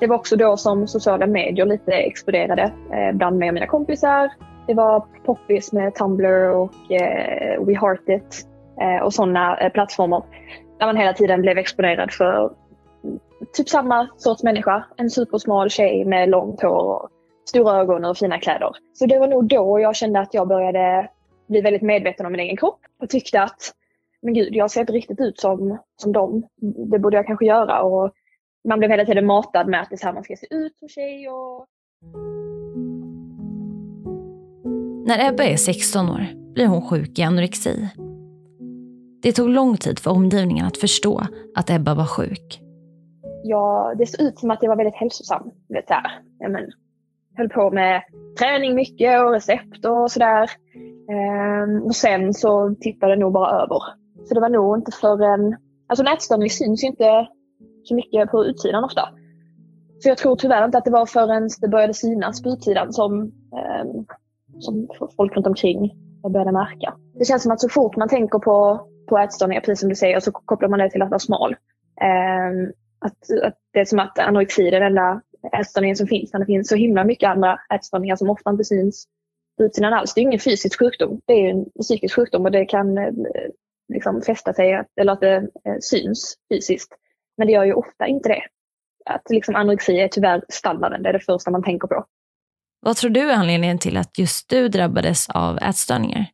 [0.00, 4.30] Det var också då som sociala medier lite exploderade eh, bland mig och mina kompisar.
[4.66, 8.46] Det var poppis med Tumblr och eh, We Heart It
[8.80, 10.22] eh, och sådana eh, plattformar
[10.78, 12.52] där man hela tiden blev exponerad för
[13.52, 14.84] typ samma sorts människa.
[14.96, 17.08] En supersmal tjej med långt hår och
[17.48, 18.70] stora ögon och fina kläder.
[18.92, 21.08] Så det var nog då jag kände att jag började
[21.48, 23.74] bli väldigt medveten om min egen kropp och tyckte att
[24.22, 26.46] men gud, jag ser inte riktigt ut som, som dem.
[26.90, 27.82] Det borde jag kanske göra.
[27.82, 28.12] Och
[28.68, 30.78] man blev hela tiden matad med att det är så här man ska se ut
[30.78, 31.28] som tjej.
[31.28, 31.66] Och...
[35.06, 37.88] När Ebba är 16 år blir hon sjuk i anorexi.
[39.22, 41.22] Det tog lång tid för omgivningen att förstå
[41.56, 42.60] att Ebba var sjuk.
[43.42, 45.50] jag, det såg ut som att jag var väldigt hälsosam.
[45.68, 46.22] du Vet, så här.
[46.38, 46.70] Ja, men,
[47.36, 48.02] höll på med
[48.38, 50.50] träning mycket och recept och sådär.
[51.10, 53.82] Ehm, och sen så tippade det nog bara över.
[54.24, 55.56] Så det var nog inte förrän...
[55.88, 57.26] Alltså en ätstörning syns ju inte
[57.84, 59.08] så mycket på utsidan ofta.
[60.02, 63.22] Så jag tror tyvärr inte att det var förrän det började synas på utsidan som,
[63.56, 63.84] eh,
[64.58, 65.94] som folk runt omkring
[66.32, 66.94] började märka.
[67.18, 70.20] Det känns som att så fort man tänker på, på ätstörningar, precis som du säger,
[70.20, 71.56] så kopplar man det till att vara smal.
[72.00, 75.20] Eh, att, att det är som att anorexi är den enda
[75.60, 76.32] ätstörningen som finns.
[76.32, 79.06] När det finns så himla mycket andra ätstörningar som ofta inte syns
[79.58, 80.14] på utsidan alls.
[80.14, 81.20] Det är ingen fysisk sjukdom.
[81.26, 83.12] Det är en psykisk sjukdom och det kan eh,
[83.92, 86.94] liksom fästa sig, eller att det eh, syns fysiskt.
[87.40, 88.42] Men det gör ju ofta inte det.
[89.04, 92.04] Att liksom anorexi är tyvärr standarden, det är det första man tänker på.
[92.80, 96.26] Vad tror du är anledningen till att just du drabbades av ätstörningar?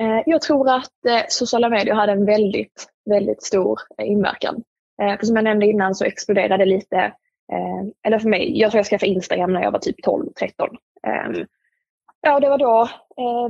[0.00, 4.62] Eh, Jag tror att eh, sociala medier hade en väldigt, väldigt stor eh, inverkan.
[5.20, 7.12] För som jag nämnde innan så exploderade det lite,
[8.06, 10.30] eller för mig, jag tror jag skaffade Instagram när jag var typ 12-13.
[11.06, 11.46] Ehm,
[12.26, 12.88] Ja, det var då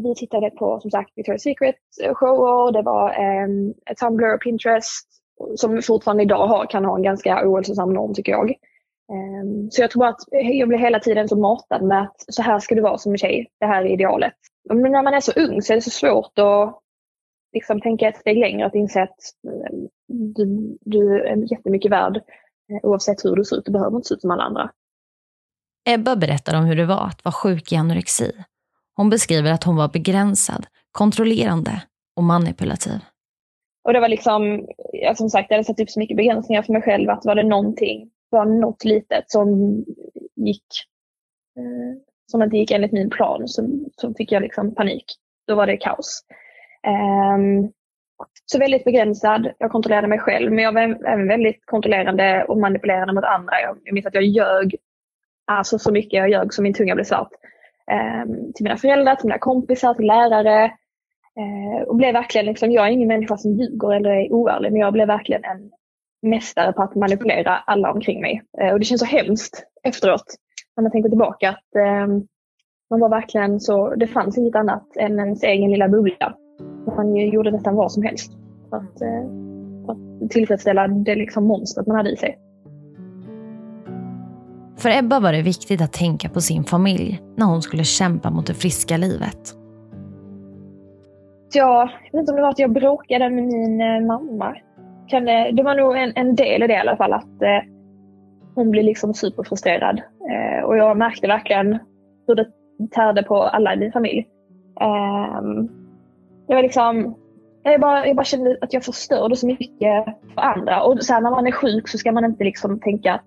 [0.09, 3.49] vi tittade på som sagt Victoria's Secret eh, shower, det var eh,
[4.01, 5.09] Tumblr och Pinterest
[5.57, 8.51] som fortfarande idag har, kan ha en ganska ohälsosam norm tycker jag.
[9.13, 12.59] Ehm, så jag tror att jag blir hela tiden så matad med att så här
[12.59, 14.35] ska du vara som en tjej, det här är idealet.
[14.69, 16.81] Men när man är så ung så är det så svårt att
[17.53, 22.79] liksom tänka ett steg längre, att inse att ehm, du, du är jättemycket värd eh,
[22.83, 23.65] oavsett hur du ser ut.
[23.65, 24.71] Du behöver inte se ut som alla andra.
[25.89, 28.33] Ebba berättar om hur det var att vara sjuk i anorexi.
[28.97, 31.83] Hon beskriver att hon var begränsad, kontrollerande
[32.17, 33.01] och manipulativ.
[33.85, 36.73] Och det var liksom, jag som sagt, jag hade satt upp så mycket begränsningar för
[36.73, 39.49] mig själv att var det någonting, var något litet som
[40.37, 40.67] gick,
[41.59, 45.05] eh, som inte gick enligt min plan så, så fick jag liksom panik.
[45.47, 46.25] Då var det kaos.
[46.87, 47.73] Ehm,
[48.47, 53.13] så väldigt begränsad, jag kontrollerade mig själv men jag var även väldigt kontrollerande och manipulerande
[53.15, 53.61] mot andra.
[53.61, 54.77] Jag, jag minns att jag ljög
[55.47, 57.31] alltså så mycket, jag ljög så min tunga blev svart.
[57.91, 60.73] Ehm, till mina föräldrar, till mina kompisar, till lärare.
[61.41, 64.81] Eh, och blev verkligen, liksom, jag är ingen människa som ljuger eller är oärlig, men
[64.81, 65.71] jag blev verkligen en
[66.31, 68.43] mästare på att manipulera alla omkring mig.
[68.61, 70.35] Eh, och det känns så hemskt efteråt,
[70.77, 72.07] när man tänker tillbaka, att, eh,
[72.91, 76.35] Man var verkligen så, det fanns inget annat än ens egen lilla bubbla.
[76.97, 78.33] Man gjorde nästan vad som helst
[78.71, 79.25] för att, eh,
[79.87, 82.39] för att tillfredsställa det liksom monstret man hade i sig.
[84.77, 88.47] För Ebba var det viktigt att tänka på sin familj när hon skulle kämpa mot
[88.47, 89.64] det friska livet.
[91.55, 94.57] Jag, jag vet inte om det var att jag bråkade med min eh, mamma.
[95.09, 97.13] Kan det, det var nog en, en del i det i alla fall.
[97.13, 97.63] Att eh,
[98.55, 100.03] hon blev liksom superfrustrerad.
[100.31, 101.79] Eh, och jag märkte verkligen
[102.27, 102.47] hur det
[102.91, 104.29] tärde på alla i min familj.
[104.81, 105.41] Eh,
[106.47, 107.15] jag var liksom...
[107.67, 110.83] Jag bara, jag bara kände att jag förstörde så mycket för andra.
[110.83, 113.27] Och så här, när man är sjuk så ska man inte liksom tänka att,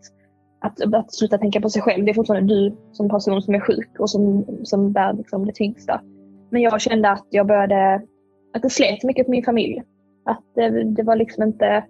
[0.61, 2.05] att, att sluta tänka på sig själv.
[2.05, 5.53] Det är fortfarande du som person som är sjuk och som, som bär liksom det
[5.53, 6.01] tyngsta.
[6.49, 8.01] Men jag kände att jag började,
[8.53, 9.83] att det slet mycket på min familj.
[10.25, 11.83] Att det, det var liksom inte,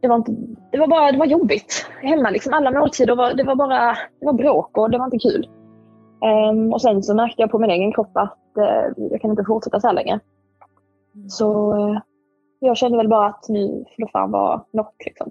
[0.00, 0.32] det var inte,
[0.72, 2.52] det var bara, det var jobbigt hemma liksom.
[2.52, 5.48] Alla måltider var, det var bara, det var bråk och det var inte kul.
[6.50, 9.44] Um, och sen så märkte jag på min egen kropp att uh, jag kan inte
[9.44, 10.20] fortsätta så här länge.
[11.28, 11.98] Så uh,
[12.58, 15.30] jag kände väl bara att nu får det fan vara nog liksom.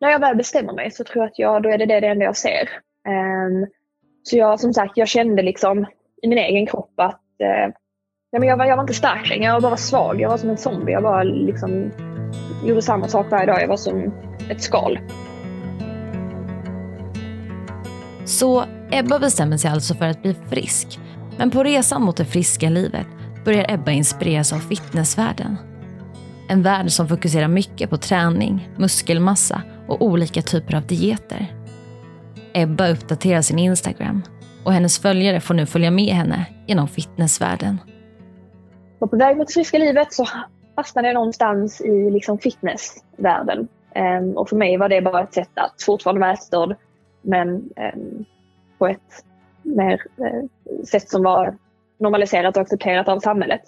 [0.00, 2.06] När jag väl bestämmer mig så tror jag att jag, då är det det, det
[2.06, 2.68] enda jag ser.
[3.08, 3.66] Um,
[4.22, 5.86] så jag, som sagt, jag kände liksom
[6.22, 7.74] i min egen kropp att uh,
[8.32, 10.20] Nej, men jag, var, jag var inte stark längre, jag var bara svag.
[10.20, 10.92] Jag var som en zombie.
[10.92, 11.90] Jag bara liksom
[12.64, 13.62] gjorde samma sak varje dag.
[13.62, 14.12] Jag var som
[14.50, 14.98] ett skal.
[18.24, 21.00] Så Ebba bestämmer sig alltså för att bli frisk.
[21.38, 23.06] Men på resan mot det friska livet
[23.44, 25.56] börjar Ebba inspireras av fitnessvärlden.
[26.48, 31.46] En värld som fokuserar mycket på träning, muskelmassa och olika typer av dieter.
[32.52, 34.22] Ebba uppdaterar sin Instagram
[34.64, 37.78] och hennes följare får nu följa med henne genom fitnessvärlden
[38.98, 40.26] var på väg mot det friska livet så
[40.76, 43.68] fastnade jag någonstans i liksom fitnessvärlden.
[43.94, 46.76] Um, och för mig var det bara ett sätt att fortfarande vara ätstörd
[47.22, 47.48] men
[47.94, 48.24] um,
[48.78, 49.24] på ett
[49.62, 51.56] mer uh, sätt som var
[51.98, 53.62] normaliserat och accepterat av samhället.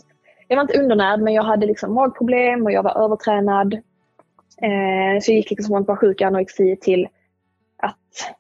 [0.49, 3.75] Jag var inte undernärd men jag hade liksom magproblem och jag var övertränad.
[3.75, 7.09] Uh, så jag gick liksom från att vara sjuk i anorexi till
[7.77, 8.35] att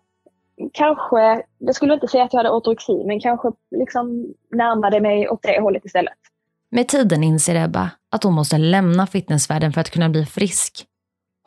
[0.72, 5.42] kanske, jag skulle inte säga att jag hade ortorexi men kanske liksom närmade mig åt
[5.42, 6.19] det hållet istället.
[6.70, 10.87] Med tiden inser Ebba att hon måste lämna fitnessvärlden för att kunna bli frisk.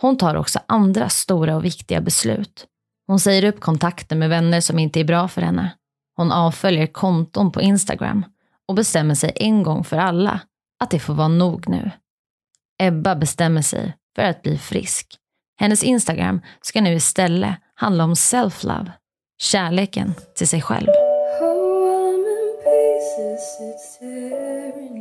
[0.02, 2.68] Hon tar också andra stora och viktiga beslut.
[3.08, 5.74] Hon säger upp kontakter med vänner som inte är bra för henne.
[6.16, 8.26] Hon avföljer konton på Instagram
[8.68, 10.40] och bestämmer sig en gång för alla
[10.80, 11.92] att det får vara nog nu.
[12.80, 15.16] Ebba bestämmer sig för att bli frisk.
[15.60, 18.92] Hennes Instagram ska nu istället handla om self-love,
[19.38, 20.88] kärleken till sig själv.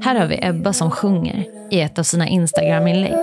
[0.05, 3.19] Här har vi Ebba som sjunger i ett av sina Instagram-inlägg.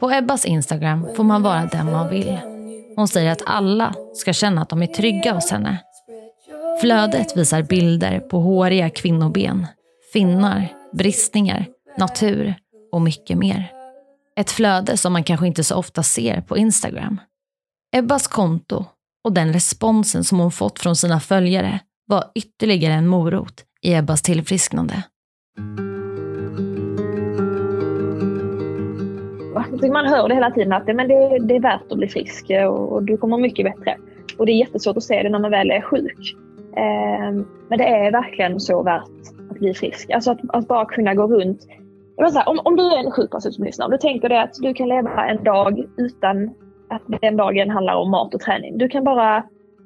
[0.00, 2.38] På Ebbas Instagram får man vara den man vill.
[2.96, 5.78] Hon säger att alla ska känna att de är trygga hos henne.
[6.80, 9.66] Flödet visar bilder på håriga kvinnoben,
[10.12, 11.66] finnar, bristningar,
[11.98, 12.54] natur
[12.92, 13.72] och mycket mer.
[14.36, 17.20] Ett flöde som man kanske inte så ofta ser på Instagram.
[17.96, 18.84] Ebbas konto
[19.24, 24.22] och den responsen som hon fått från sina följare var ytterligare en morot i Ebbas
[24.22, 25.02] tillfrisknande.
[29.56, 32.46] Alltså, man hör det hela tiden att men det, det är värt att bli frisk
[32.50, 33.96] och, och du kommer mycket bättre.
[34.38, 36.36] Och det är jättesvårt att se det när man väl är sjuk.
[36.76, 39.02] Ehm, men det är verkligen så värt
[39.50, 40.10] att bli frisk.
[40.10, 41.66] Alltså att, att bara kunna gå runt.
[42.18, 44.54] Här, om, om du är en sjuk person som lyssnar Om du tänker dig att
[44.54, 46.50] du kan leva en dag utan
[46.90, 48.78] att den dagen handlar om mat och träning.
[48.78, 49.42] Du kan bara,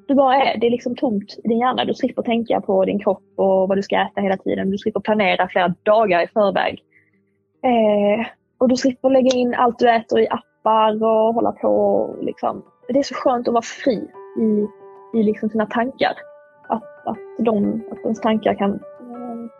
[0.08, 1.84] du bara är, det är liksom tomt i din hjärna.
[1.84, 4.70] Du slipper tänka på din kropp och vad du ska äta hela tiden.
[4.70, 6.82] Du slipper planera flera dagar i förväg.
[7.62, 8.26] Eh,
[8.58, 12.14] och du slipper lägga in allt du äter i appar och hålla på.
[12.20, 12.62] Liksom.
[12.88, 14.66] Det är så skönt att vara fri i,
[15.18, 16.12] i liksom sina tankar.
[17.06, 19.50] Att, de, att ens tankar kan eh,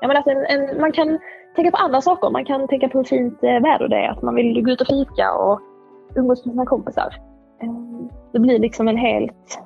[0.00, 1.18] Jag menar att en, en, man kan
[1.56, 2.30] tänka på andra saker.
[2.30, 4.08] Man kan tänka på hur fint väder det är.
[4.08, 5.60] Att man vill gå ut och fika och
[6.14, 7.14] umgås med sina kompisar.
[7.62, 9.62] Eh, det blir liksom en helt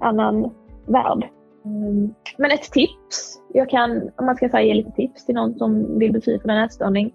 [0.00, 0.50] annan
[0.86, 1.24] värld.
[1.64, 3.40] Eh, men ett tips.
[3.52, 6.38] Jag kan, om man ska säga, ge lite tips till någon som vill bli fri
[6.38, 7.14] från en ätstörning.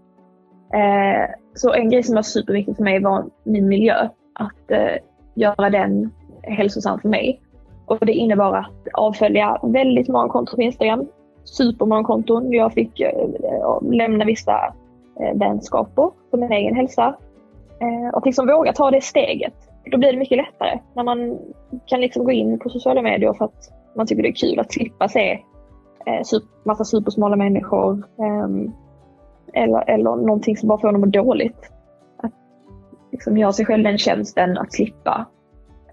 [1.54, 4.10] Så en grej som var superviktig för mig var min miljö.
[4.34, 4.72] Att
[5.36, 6.12] göra den
[6.44, 7.42] hälsosam för mig.
[7.90, 11.08] Och det innebar att avfölja väldigt många konton på Instagram
[11.50, 12.52] supermånga konton.
[12.52, 14.74] Jag fick eh, lämna vissa
[15.20, 17.16] eh, vänskaper för min egen hälsa.
[17.82, 19.54] Eh, och liksom våga ta det steget.
[19.92, 21.40] Då blir det mycket lättare när man
[21.86, 24.74] kan liksom gå in på sociala medier för att man tycker det är kul att
[24.74, 25.32] slippa se
[26.06, 28.04] eh, super, massa supersmala människor.
[28.20, 28.72] Ehm,
[29.54, 31.72] eller, eller någonting som bara får dem att må dåligt.
[32.18, 32.32] Att
[33.12, 35.26] liksom göra sig själv den tjänsten att slippa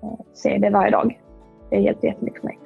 [0.02, 1.20] eh, se det varje dag.
[1.70, 2.58] Det hjälper jättemycket för mig.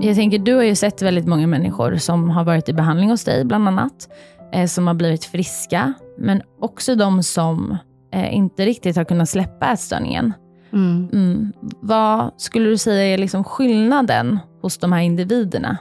[0.00, 3.24] Jag tänker, du har ju sett väldigt många människor som har varit i behandling hos
[3.24, 4.08] dig, bland annat,
[4.52, 7.76] eh, som har blivit friska, men också de som
[8.12, 10.32] eh, inte riktigt har kunnat släppa ätstörningen.
[10.72, 11.08] Mm.
[11.12, 11.52] Mm.
[11.80, 15.78] Vad skulle du säga är liksom skillnaden hos de här individerna?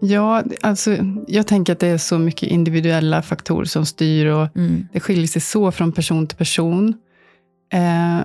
[0.00, 4.88] Ja, alltså, jag tänker att det är så mycket individuella faktorer som styr och Mm.
[4.92, 6.94] det skiljer sig så från person till person.
[7.72, 8.20] Eh,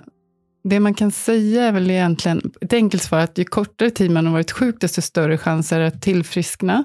[0.63, 4.25] det man kan säga är väl egentligen, ett enkelt svar, att ju kortare tid man
[4.25, 6.83] har varit sjuk, desto större chanser att tillfriskna.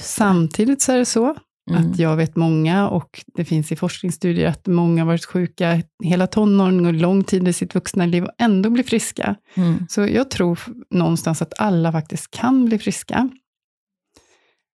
[0.00, 1.34] Samtidigt så är det så
[1.70, 1.90] Mm.
[1.90, 6.26] att jag vet många, och det finns i forskningsstudier, att många har varit sjuka hela
[6.26, 9.36] tonåren och lång tid i sitt vuxna liv och ändå blir friska.
[9.54, 9.86] Mm.
[9.88, 10.58] Så jag tror
[10.90, 13.28] någonstans att alla faktiskt kan bli friska.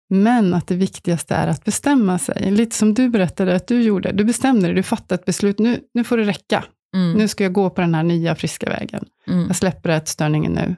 [0.09, 2.51] Men att det viktigaste är att bestämma sig.
[2.51, 4.11] Lite som du berättade att du gjorde.
[4.11, 5.59] Du bestämde dig, du fattade ett beslut.
[5.59, 6.63] Nu, nu får det räcka.
[6.95, 7.13] Mm.
[7.13, 9.05] Nu ska jag gå på den här nya friska vägen.
[9.27, 9.47] Mm.
[9.47, 10.75] Jag släpper ätstörningen nu.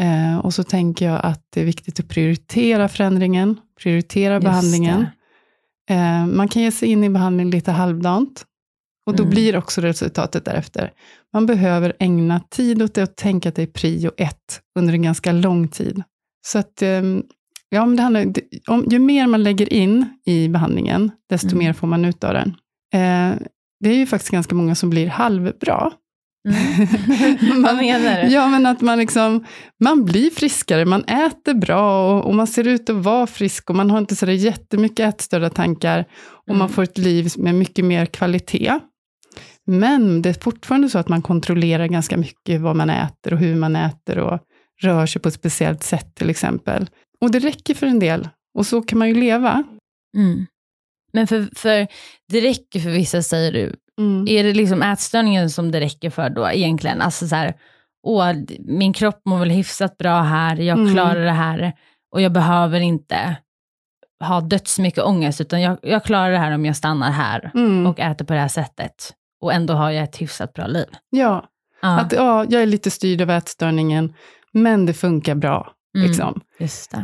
[0.00, 5.06] Eh, och så tänker jag att det är viktigt att prioritera förändringen, prioritera Just behandlingen.
[5.90, 8.44] Eh, man kan ge sig in i behandling lite halvdant.
[9.06, 9.30] Och då Mm.
[9.30, 10.92] blir också resultatet därefter.
[11.32, 15.02] Man behöver ägna tid åt det och tänka att det är prio ett under en
[15.02, 16.02] ganska lång tid.
[16.46, 17.22] Så att, ehm,
[17.70, 18.26] ja, men det handlar,
[18.66, 21.58] om, ju mer man lägger in i behandlingen, desto Mm.
[21.58, 22.48] mer får man ut av den.
[22.94, 23.36] Eh,
[23.80, 25.92] det är ju faktiskt ganska många som blir halvbra.
[26.48, 27.62] Mm.
[27.62, 28.28] Vad menar du?
[28.32, 29.44] Ja, men att man liksom,
[29.84, 33.76] man blir friskare, man äter bra och, och man ser ut att vara frisk och
[33.76, 36.68] man har inte så där jättemycket ätstörda tankar och man Mm.
[36.68, 38.78] får ett liv med mycket mer kvalitet.
[39.66, 43.54] Men det är fortfarande så att man kontrollerar ganska mycket vad man äter och hur
[43.56, 44.38] man äter och
[44.82, 46.88] rör sig på ett speciellt sätt till exempel.
[47.20, 48.28] Och det räcker för en del
[48.58, 49.64] och så kan man ju leva.
[50.16, 50.46] Mm.
[51.12, 51.86] Men för, för
[52.28, 53.76] det räcker för vissa, säger du.
[54.00, 54.26] Mm.
[54.28, 57.00] Är det liksom ätstörningen som det räcker för då egentligen?
[57.02, 57.54] Alltså så här,
[58.02, 60.92] åh, min kropp mår väl hyfsat bra här, jag Mm.
[60.94, 61.72] klarar det här
[62.12, 63.36] och jag behöver inte
[64.24, 67.86] ha dödsmycket ångest, utan jag, jag klarar det här om jag stannar här Mm.
[67.86, 69.14] och äter på det här sättet.
[69.40, 70.86] Och ändå har jag ett hyfsat bra liv.
[71.10, 71.48] Ja,
[71.82, 74.14] Ja, att ja, jag är lite styrd av ätstörningen,
[74.52, 75.72] men det funkar bra.
[75.96, 76.08] Mm.
[76.08, 76.42] Liksom.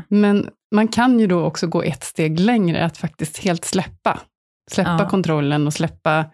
[0.08, 4.20] Men man kan ju då också gå ett steg längre, att faktiskt helt släppa.
[4.70, 5.08] Släppa Ja.
[5.08, 6.24] kontrollen och släppa,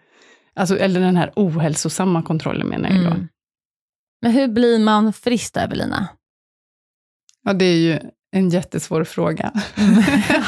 [0.55, 3.07] alltså, eller den här ohälsosamma kontrollen menar jag då.
[3.11, 3.27] Mm.
[4.21, 6.07] Men hur blir man frisk då, Evelina?
[7.43, 7.99] Ja, det är ju
[8.31, 9.51] en jättesvår fråga.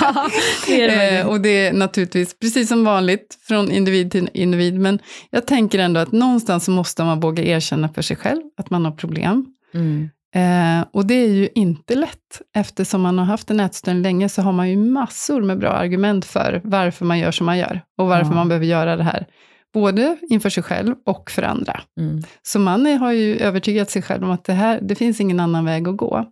[0.01, 0.29] Ja,
[0.67, 4.99] det det Eh, och det är naturligtvis precis som vanligt från individ till individ, men
[5.29, 8.91] jag tänker ändå att någonstans måste man våga erkänna för sig själv att man har
[8.91, 9.45] problem.
[9.73, 10.09] Mm.
[10.35, 12.41] Eh, och det är ju inte lätt.
[12.55, 16.25] Eftersom man har haft en ätstörning länge så har man ju massor med bra argument
[16.25, 17.81] för varför man gör som man gör.
[17.97, 18.35] Och varför Ja.
[18.35, 19.25] man behöver göra det här.
[19.73, 21.81] Både inför sig själv och för andra.
[21.99, 22.23] Mm.
[22.43, 25.39] Så man är, har ju övertygat sig själv om att det, här, det finns ingen
[25.39, 26.25] annan väg att gå.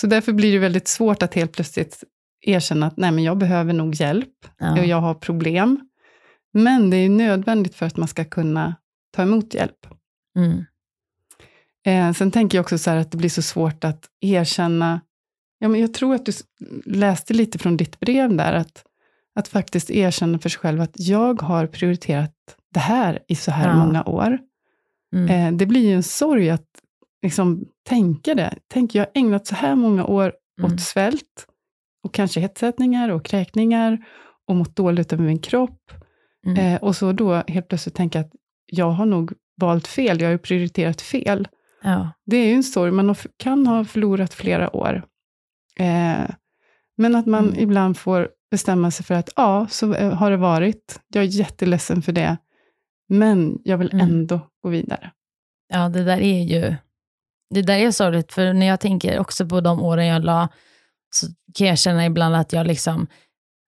[0.00, 2.04] Så därför blir det väldigt svårt att helt plötsligt
[2.46, 4.78] erkänna att nej, men jag behöver nog hjälp Ja.
[4.80, 5.80] och jag har problem.
[6.52, 8.74] Men det är nödvändigt för att man ska kunna
[9.16, 9.86] ta emot hjälp.
[10.36, 10.64] Mm.
[11.86, 15.00] Eh, sen tänker jag också så att det blir så svårt att erkänna,
[15.58, 16.32] ja, men jag tror att du
[16.84, 18.84] läste lite från ditt brev där, att,
[19.34, 22.34] att faktiskt erkänna för sig själv att jag har prioriterat
[22.74, 23.76] det här i så här Ja.
[23.84, 24.38] många år.
[25.16, 25.28] Mm.
[25.54, 26.66] Eh, det blir ju en sorg att
[27.22, 28.54] liksom tänka det.
[28.68, 30.78] Tänk, jag har ägnat så här många år åt Mm.
[30.78, 31.46] svält,
[32.04, 34.04] och kanske hetsätningar och kräkningar,
[34.48, 35.92] och mått dåligt över min kropp.
[36.46, 36.58] Mm.
[36.58, 38.30] Eh, och så då helt plötsligt tänka att
[38.66, 41.48] jag har nog valt fel, jag har ju prioriterat fel.
[41.82, 42.10] Ja.
[42.26, 45.02] Det är ju en sorg, man kan ha förlorat flera år.
[45.78, 46.30] Eh,
[46.96, 47.58] men att man Mm.
[47.60, 51.00] ibland får bestämma sig för att, ja, så eh, har det varit.
[51.08, 52.36] Jag är jätteledsen för det.
[53.08, 54.08] Men jag vill Mm.
[54.08, 55.10] ändå gå vidare.
[55.68, 56.74] Ja, det där är ju
[57.54, 60.48] det där är sorgligt, för när jag tänker också på de åren jag la,
[61.14, 63.06] så kan jag känna ibland att jag liksom,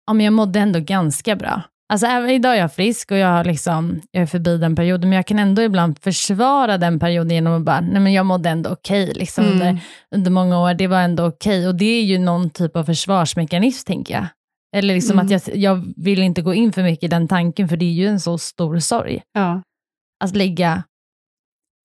[0.06, 1.62] ja men jag mådde ändå ganska bra.
[1.90, 5.08] Alltså även idag är jag frisk och jag, har liksom, jag är förbi den perioden,
[5.08, 8.48] men jag kan ändå ibland försvara den perioden genom att bara, nej men jag mådde
[8.48, 9.54] ändå okej liksom, Mm.
[9.54, 9.78] under,
[10.14, 11.68] under många år, det var ändå okej.
[11.68, 14.26] Och det är ju någon typ av försvarsmekanism, tänker jag.
[14.76, 15.26] Eller liksom Mm.
[15.26, 17.92] att jag, jag vill inte gå in för mycket i den tanken, för det är
[17.92, 19.22] ju en så stor sorg.
[19.32, 19.62] Ja.
[20.24, 20.82] Att lägga,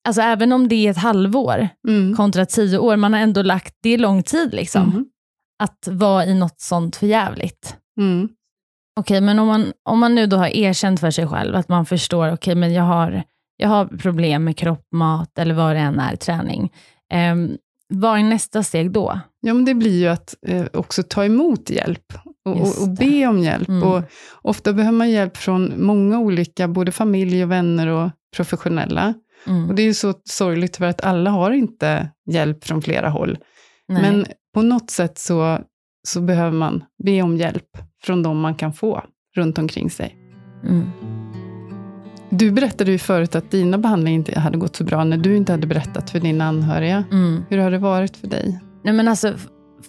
[0.07, 2.15] alltså även om det är ett halvår, Mm.
[2.15, 5.05] kontra tio år, man har ändå lagt, det är lång tid liksom, Mhm.
[5.63, 7.75] att vara i något sånt förjävligt.
[7.99, 8.29] Mm.
[8.99, 11.85] Okej, men om man, om man nu då har erkänt för sig själv att man
[11.85, 13.23] förstår, okej, men jag har,
[13.57, 16.73] jag har problem med kropp, mat eller vad det än är, träning.
[17.11, 17.35] Eh,
[17.87, 19.19] vad är nästa steg då?
[19.41, 22.13] Ja, men det blir ju att eh, också ta emot hjälp
[22.45, 23.67] och, och, och be om hjälp.
[23.67, 23.83] Mm.
[23.83, 24.03] Och
[24.41, 29.13] ofta behöver man hjälp från många olika, både familj och vänner och professionella.
[29.47, 29.69] Mm.
[29.69, 33.37] Och det är ju så sorgligt för att alla har inte hjälp från flera håll.
[33.87, 34.01] Nej.
[34.01, 35.59] Men på något sätt så,
[36.07, 37.69] så behöver man be om hjälp
[38.05, 39.03] från de man kan få
[39.35, 40.15] runt omkring sig.
[40.63, 40.89] Mm.
[42.29, 45.51] Du berättade ju förut att dina behandlingar inte hade gått så bra när du inte
[45.51, 47.03] hade berättat för dina anhöriga.
[47.11, 47.45] Mm.
[47.49, 48.59] Hur har det varit för dig?
[48.83, 49.33] Nej men alltså,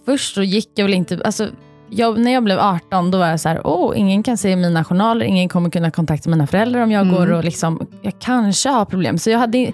[0.06, 1.48] först så gick jag väl inte, alltså,
[1.90, 4.84] jag, när jag blev 18 då var jag så här, åh, ingen kan se mina
[4.84, 7.14] journaler, ingen kommer kunna kontakta mina föräldrar om jag Mm.
[7.14, 9.18] går och liksom, jag kanske har problem.
[9.18, 9.72] Så jag hade,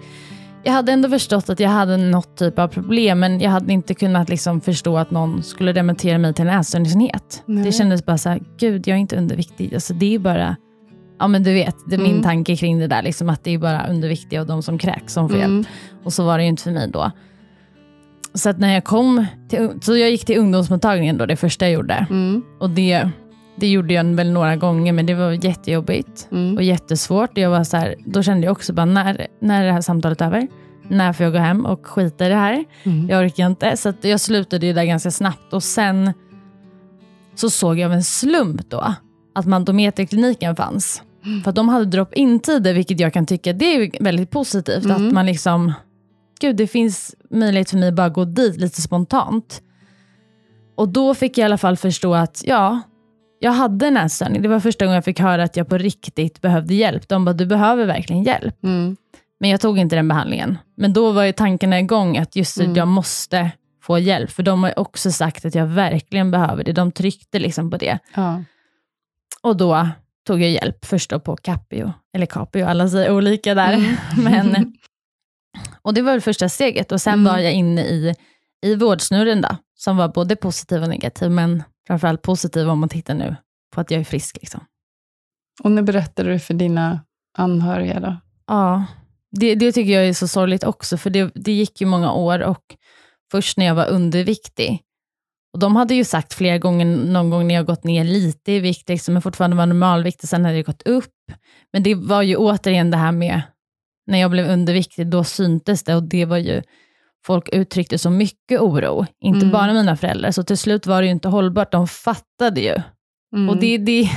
[0.64, 3.94] jag hade ändå förstått att jag hade något typ av problem, men jag hade inte
[3.94, 7.42] kunnat liksom förstå att någon skulle remittera mig till en ätstörningsenhet.
[7.64, 9.74] Det kändes bara så här, gud jag är inte underviktig.
[9.74, 10.56] Alltså, det är bara,
[11.18, 12.22] ja men du vet, det är min Mm.
[12.22, 15.28] tanke kring det där, liksom, att det är bara underviktiga och de som kräks som
[15.28, 15.48] får hjälp.
[15.48, 15.64] Mm.
[16.04, 17.10] Och så var det ju inte för mig då.
[18.34, 21.72] Så att när jag kom till, så jag gick till ungdomsmottagningen då, det första jag
[21.72, 22.06] gjorde.
[22.10, 22.42] Mm.
[22.60, 23.08] Och det,
[23.56, 26.56] det gjorde jag väl några gånger, men det var jättejobbigt Mm.
[26.56, 27.38] och jättesvårt.
[27.38, 30.20] Jag var så här, då kände jag också bara, när, när är det här samtalet
[30.20, 30.48] över?
[30.88, 32.64] När får jag gå hem och skita i det här?
[32.82, 33.08] Mm.
[33.08, 33.76] Jag orkar inte.
[33.76, 36.12] Så jag slutade ju där ganska snabbt och sen
[37.34, 38.94] så såg jag av en slump då
[39.34, 41.02] att Mandometerkliniken fanns.
[41.44, 44.84] För att de hade drop-in-tider, vilket jag kan tycka det är väldigt positivt.
[44.84, 45.06] Mm.
[45.06, 45.72] Att man liksom,
[46.40, 49.62] gud det finns möjlighet för mig att bara gå dit lite spontant.
[50.74, 52.80] Och då fick jag i alla fall förstå att ja,
[53.42, 54.42] jag hade en ätstörning.
[54.42, 57.08] Det var första gången jag fick höra att jag på riktigt behövde hjälp.
[57.08, 58.64] De bara, du behöver verkligen hjälp.
[58.64, 58.96] Mm.
[59.40, 60.58] Men jag tog inte den behandlingen.
[60.76, 62.74] Men då var ju tankarna igång att just Mm.
[62.76, 63.50] jag måste
[63.82, 64.30] få hjälp.
[64.30, 66.72] För de har också sagt att jag verkligen behöver det.
[66.72, 67.98] De tryckte liksom på det.
[68.14, 68.42] Ja.
[69.42, 69.88] Och då
[70.26, 73.72] tog jag hjälp först då på Capio, eller Capio, alla säger olika där.
[73.72, 73.94] Mm.
[74.16, 74.72] Men,
[75.82, 76.92] och det var väl första steget.
[76.92, 77.32] Och sen Mm.
[77.32, 78.14] var jag inne i,
[78.62, 83.14] i vårdsnurren då, som var både positiv och negativ, men framförallt positiv om man tittar
[83.14, 83.36] nu
[83.74, 84.38] på att jag är frisk.
[84.40, 84.60] Liksom.
[85.62, 87.00] Och när berättade du för dina
[87.38, 88.16] anhöriga då?
[88.46, 88.86] Ja,
[89.30, 92.42] det, det tycker jag är så sorgligt också, för det, det gick ju många år
[92.42, 92.76] och
[93.30, 94.82] först när jag var underviktig,
[95.52, 98.60] och de hade ju sagt flera gånger, någon gång när jag gått ner lite i
[98.60, 101.14] vikt, liksom, men fortfarande var normalvikt och sen hade jag gått upp.
[101.72, 103.42] Men det var ju återigen det här med,
[104.06, 106.62] när jag blev underviktig, då syntes det och det var ju,
[107.26, 109.50] folk uttryckte så mycket oro, inte Mm.
[109.52, 112.76] bara mina föräldrar, så till slut var det ju inte hållbart, de fattade ju.
[113.36, 113.48] Mm.
[113.48, 114.10] Och det, det,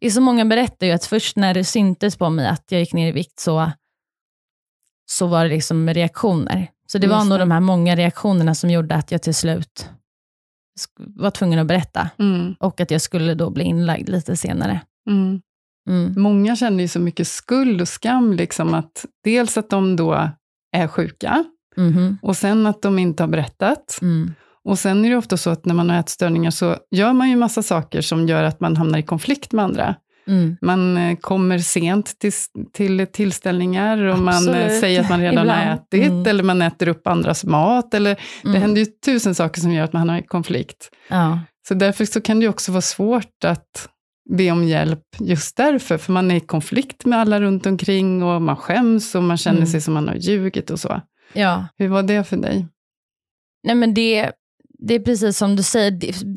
[0.00, 2.80] det är så många berättar ju att först när det syntes på mig att jag
[2.80, 3.72] gick ner i vikt så,
[5.10, 6.70] så var det liksom reaktioner.
[6.86, 7.42] Så det var Just nog det.
[7.42, 9.90] de här många reaktionerna som gjorde att jag till slut
[10.96, 12.10] var tvungen att berätta.
[12.18, 12.54] Mm.
[12.60, 14.80] Och att jag skulle då bli inlagd lite senare.
[15.10, 15.40] Mm.
[15.88, 16.22] Mm.
[16.22, 20.30] Många känner ju så mycket skuld och skam, liksom att dels att de då
[20.76, 21.44] är sjuka,
[21.78, 22.18] Mhm.
[22.22, 23.98] och sen att de inte har berättat.
[24.02, 24.34] Mm.
[24.64, 27.36] Och sen är det ofta så att när man har ätstörningar så gör man ju
[27.36, 29.94] massa saker som gör att man hamnar i konflikt med andra.
[30.26, 30.56] Mm.
[30.60, 32.32] Man eh, kommer sent till,
[32.72, 34.80] till tillställningar och man eh, Absolut.
[34.80, 35.80] säger att man redan har Ibland.
[35.80, 36.26] ätit, Mm.
[36.26, 38.60] eller man äter upp andras mat, eller det Mm.
[38.62, 40.90] händer ju tusen saker som gör att man hamnar i konflikt.
[41.10, 41.40] Ja.
[41.68, 43.88] Så därför så kan det också vara svårt att
[44.36, 48.42] be om hjälp just därför, för man är i konflikt med alla runt omkring och
[48.42, 49.66] man skäms och man känner Mm.
[49.68, 51.00] sig som man har ljugit och så.
[51.32, 51.66] Ja.
[51.76, 52.66] Hur var det för dig?
[53.64, 54.30] Nej, men det,
[54.78, 55.90] det är precis som du säger.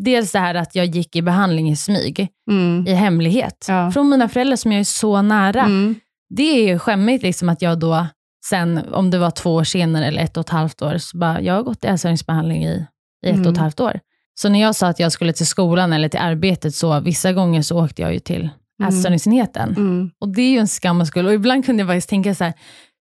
[0.04, 2.88] Dels det här att jag gick i behandling i smyg, Mm.
[2.88, 3.66] i hemlighet.
[3.70, 3.92] Ja.
[3.92, 5.62] Från mina föräldrar som jag är så nära.
[5.62, 5.96] Mm.
[6.30, 8.08] det är ju skämmigt liksom att jag då
[8.46, 11.42] sen, om det var två år senare eller ett och ett halvt år, så bara,
[11.42, 12.86] jag har gått i ätstörningsbehandling i,
[13.26, 13.52] i ett och Mm.
[13.54, 14.00] ett halvt år.
[14.34, 17.62] Så när jag sa att jag skulle till skolan eller till arbetet, så vissa gånger
[17.62, 18.50] så åkte jag ju till
[18.82, 18.90] Mm.
[18.90, 19.70] ätstörningsenheten.
[19.78, 20.12] Mm.
[20.20, 21.28] Och det är ju en skam och skuld.
[21.28, 22.54] Och ibland kunde jag faktiskt tänka så här,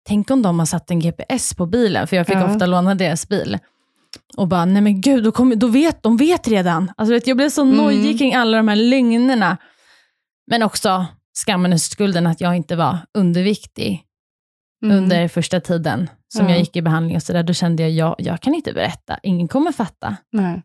[0.09, 2.45] tänk om de har satt en GPS på bilen, för jag fick Ja.
[2.53, 3.57] ofta låna deras bil.
[4.37, 6.91] Och bara, nej men gud, då, kommer, då vet de vet redan.
[6.97, 7.77] Alltså, vet, jag blev så Mm.
[7.77, 9.57] nojig kring alla de här lögnerna.
[10.51, 11.05] Men också
[11.45, 14.03] skammen och skulden att jag inte var underviktig
[14.83, 14.97] Mm.
[14.97, 16.51] under första tiden som Ja.
[16.51, 17.43] jag gick i behandling och så där.
[17.43, 20.17] Då kände jag, jag, jag kan inte berätta, ingen kommer fatta.
[20.31, 20.63] Nej.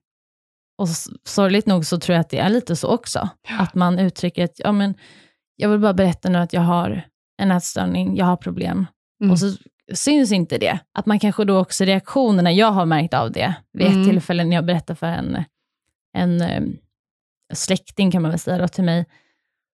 [0.78, 0.88] Och
[1.24, 3.28] sorgligt nog så tror jag att det är lite så också.
[3.58, 4.94] Att man uttrycker att, ja men,
[5.56, 7.02] jag vill bara berätta nu att jag har
[7.42, 8.86] en ätstörning, jag har problem.
[9.20, 9.30] Mm.
[9.32, 9.56] Och så
[9.94, 10.78] syns inte det.
[10.94, 14.08] Att man kanske då också reaktionerna, jag har märkt av det vid ett Mm.
[14.08, 15.44] tillfälle när jag berättade för en,
[16.16, 16.62] en eh,
[17.54, 19.06] släkting kan man väl säga då, till mig,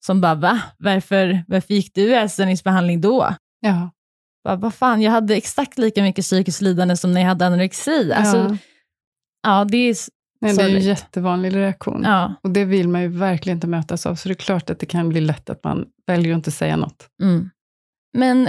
[0.07, 0.61] som bara, va?
[0.79, 3.35] Varför, varför gick du ätstörningsbehandling då?
[3.61, 3.91] Ja.
[4.45, 8.13] Bara, vad fan, jag hade exakt lika mycket psykiskt lidande som när jag hade anorexi.
[8.13, 8.57] Alltså, ja.
[9.43, 9.97] ja, det är,
[10.41, 12.03] Nej, det är en jättevanlig reaktion.
[12.05, 12.35] Ja.
[12.43, 14.15] Och det vill man ju verkligen inte mötas av.
[14.15, 16.77] Så det är klart att det kan bli lätt att man väljer att inte säga
[16.77, 17.09] något.
[17.23, 17.51] Mm.
[18.13, 18.49] Men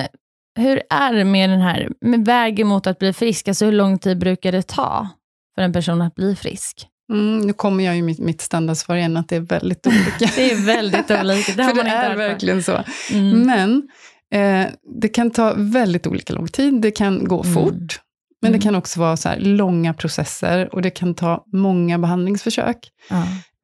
[0.58, 3.48] hur är det med den här med vägen mot att bli frisk?
[3.48, 5.10] Alltså hur lång tid brukar det ta
[5.56, 6.88] för en person att bli frisk?
[7.14, 10.32] Mm, nu kommer jag ju mitt, mitt standardsvar igen, att det är väldigt olika.
[10.36, 11.54] Det är väldigt olika.
[11.56, 12.84] Det har För man det inte är verkligen så.
[13.12, 13.42] Mm.
[13.42, 13.90] Men
[14.34, 14.68] eh,
[15.02, 16.82] det kan ta väldigt olika lång tid.
[16.82, 17.54] Det kan gå Mm.
[17.54, 18.00] fort.
[18.42, 22.78] Men det kan också vara så här långa processer och det kan ta många behandlingsförsök.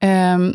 [0.02, 0.54] Ehm,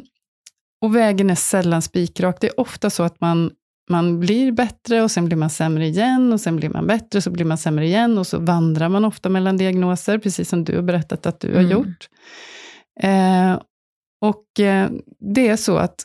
[0.82, 2.36] och vägen är sällan spikrak.
[2.40, 3.50] Det är ofta så att man,
[3.88, 7.30] man blir bättre och sen blir man sämre igen och sen blir man bättre så
[7.30, 10.82] blir man sämre igen och så vandrar man ofta mellan diagnoser, precis som du har
[10.82, 11.72] berättat att du har Mm.
[11.72, 12.08] gjort.
[13.02, 13.60] Eh,
[14.20, 14.90] och eh,
[15.34, 16.04] det är så att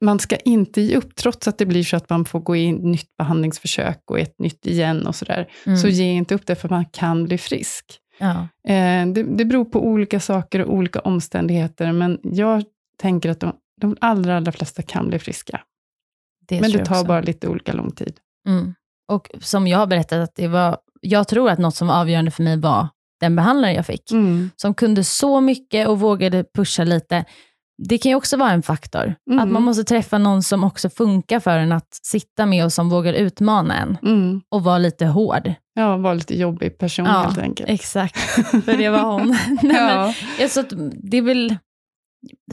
[0.00, 2.76] man ska inte ge upp, trots att det blir så att man får gå in
[2.76, 5.48] nytt behandlingsförsök och ett nytt igen och sådär.
[5.66, 5.78] Mm.
[5.78, 7.84] Så ge inte upp det, för man kan bli frisk.
[8.18, 8.48] Ja.
[8.68, 12.64] Eh, det, det beror på olika saker och olika omständigheter, men jag
[12.98, 15.60] tänker att de, de allra, allra flesta kan bli friska.
[16.48, 17.06] Det men det tar också.
[17.06, 18.16] bara lite olika lång tid.
[18.48, 18.74] Mm.
[19.12, 22.30] Och som jag har berättat, att det var, jag tror att något som var avgörande
[22.30, 22.88] för mig var
[23.20, 24.10] den behandlare jag fick.
[24.10, 24.50] Mm.
[24.56, 27.24] Som kunde så mycket och vågade pusha lite.
[27.88, 29.14] Det kan ju också vara en faktor.
[29.30, 29.44] Mm.
[29.44, 32.88] Att man måste träffa någon som också funkar för en att sitta med och som
[32.90, 33.98] vågar utmana en.
[34.02, 34.40] Mm.
[34.48, 35.52] Och vara lite hård.
[35.74, 37.70] Ja, var lite jobbig person Ja, helt enkelt.
[37.70, 38.18] Exakt,
[38.64, 39.28] för det var hon.
[39.62, 40.04] Nej, Ja.
[40.04, 40.72] men, jag så att
[41.02, 41.56] det är väl,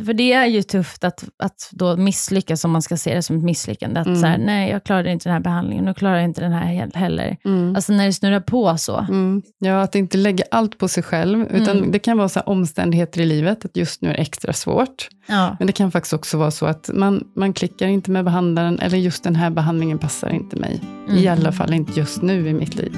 [0.06, 3.38] för det är ju tufft att, att då misslyckas, om man ska se det som
[3.38, 4.00] ett misslyckande.
[4.00, 4.20] Att Mm.
[4.22, 6.66] så här, nej jag klarade inte den här behandlingen, och klarar jag inte den här
[6.74, 7.38] he- heller.
[7.46, 7.76] Mm.
[7.76, 8.98] Alltså när det snurrar på så.
[8.98, 9.42] Mm.
[9.60, 11.92] Ja, att inte lägga allt på sig själv, utan Mm.
[11.92, 15.08] det kan vara så omständigheter i livet, att just nu är det extra svårt.
[15.28, 15.56] Ja.
[15.60, 18.98] Men det kan faktiskt också vara så att man, man klickar inte med behandlaren, eller
[18.98, 20.82] just den här behandlingen passar inte mig.
[21.10, 21.40] I Mm.
[21.40, 22.98] alla fall inte just nu i mitt liv.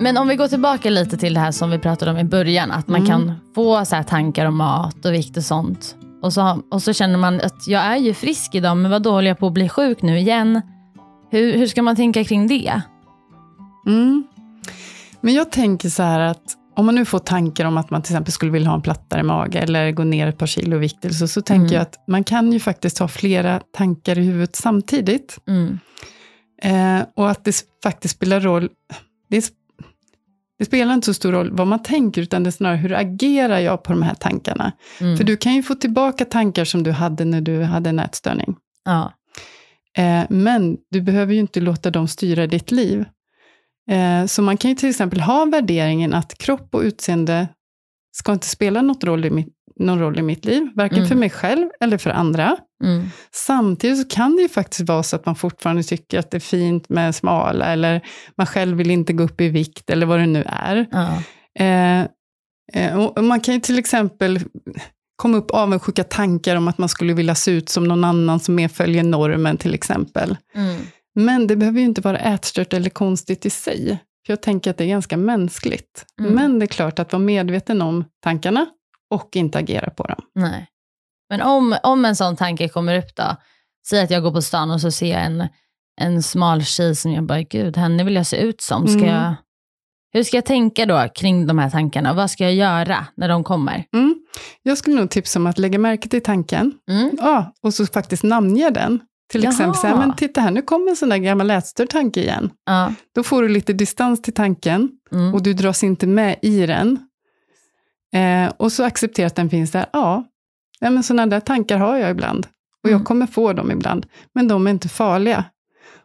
[0.00, 2.70] Men om vi går tillbaka lite till det här som vi pratade om i början,
[2.70, 3.08] att man Mm.
[3.08, 5.96] kan få så här tankar om mat och vikt och sånt.
[6.22, 9.10] Och så, och så känner man att jag är ju frisk idag, men vad då
[9.12, 10.60] håller jag på att bli sjuk nu igen?
[11.30, 12.80] Hur, hur ska man tänka kring det?
[13.86, 14.24] Mm.
[15.20, 16.42] Men jag tänker så här att
[16.76, 19.22] om man nu får tankar om att man till exempel skulle vilja ha en plattare
[19.22, 21.72] mage eller gå ner ett par kilo i vikt, så, så tänker Mm.
[21.74, 25.38] jag att man kan ju faktiskt ha flera tankar i huvudet samtidigt.
[25.48, 25.78] Mm.
[26.62, 28.68] Eh, och att det faktiskt spelar roll,
[29.30, 29.44] det,
[30.60, 33.58] det spelar inte så stor roll vad man tänker, utan det är snarare hur agerar
[33.58, 34.72] jag på de här tankarna.
[35.00, 35.16] Mm.
[35.16, 38.56] För du kan ju få tillbaka tankar som du hade när du hade en ätstörning.
[38.84, 39.12] Ja.
[39.98, 43.04] Eh, men du behöver ju inte låta dem styra ditt liv.
[43.90, 47.48] Eh, så man kan ju till exempel ha värderingen att kropp och utseende
[48.12, 51.08] ska inte spela något roll i mitt, någon roll i mitt liv, varken Mm.
[51.08, 52.56] för mig själv eller för andra.
[52.84, 53.10] Mm.
[53.32, 56.88] Samtidigt kan det ju faktiskt vara så att man fortfarande tycker att det är fint
[56.88, 58.00] med smala, eller
[58.36, 60.86] man själv vill inte gå upp i vikt, eller vad det nu är.
[60.90, 61.22] Ja.
[61.64, 62.00] Eh,
[62.72, 64.40] eh, man kan ju till exempel
[65.16, 68.54] komma upp avundsjuka tankar om att man skulle vilja se ut som någon annan som
[68.54, 70.36] mer följer normen till exempel.
[70.54, 70.80] Mm.
[71.14, 73.98] Men det behöver ju inte vara ätstört eller konstigt i sig.
[74.26, 76.06] För jag tänker att det är ganska mänskligt.
[76.20, 76.32] Mm.
[76.34, 78.66] Men det är klart att vara medveten om tankarna
[79.10, 80.22] och inte agera på dem.
[80.34, 80.66] Nej.
[81.30, 83.36] Men om, om en sån tanke kommer upp då,
[83.88, 85.48] säg att jag går på stan och så ser jag en,
[86.00, 88.88] en smal tjej som jag bara, gud, henne vill jag se ut som.
[88.88, 89.08] Ska Mm.
[89.14, 89.34] jag,
[90.12, 92.12] hur ska jag tänka då kring de här tankarna?
[92.12, 93.84] Vad ska jag göra när de kommer?
[93.94, 94.14] Mm.
[94.62, 96.72] Jag skulle nog tipsa om att lägga märke till tanken.
[96.90, 97.10] Mm.
[97.18, 99.00] Ja, och så faktiskt namnge den.
[99.30, 99.52] Till Jaha.
[99.52, 102.50] exempel, så här, men titta här, nu kommer en sån där gammal ätstörd tanke igen.
[102.66, 102.94] Ja.
[103.14, 105.34] Då får du lite distans till tanken Mm.
[105.34, 106.98] och du dras inte med i den.
[108.14, 109.86] Eh, och så acceptera att den finns där.
[109.92, 110.24] Ja,
[110.80, 112.46] ja men sådana där tankar har jag ibland.
[112.82, 112.98] Och Mm.
[112.98, 114.06] jag kommer få dem ibland.
[114.34, 115.44] Men de är inte farliga.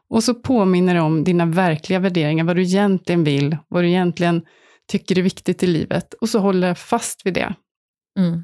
[0.09, 4.41] Och så påminner det om dina verkliga värderingar, vad du egentligen vill, vad du egentligen
[4.91, 6.13] tycker är viktigt i livet.
[6.13, 7.53] Och så håller jag fast vid det.
[8.19, 8.43] Mm.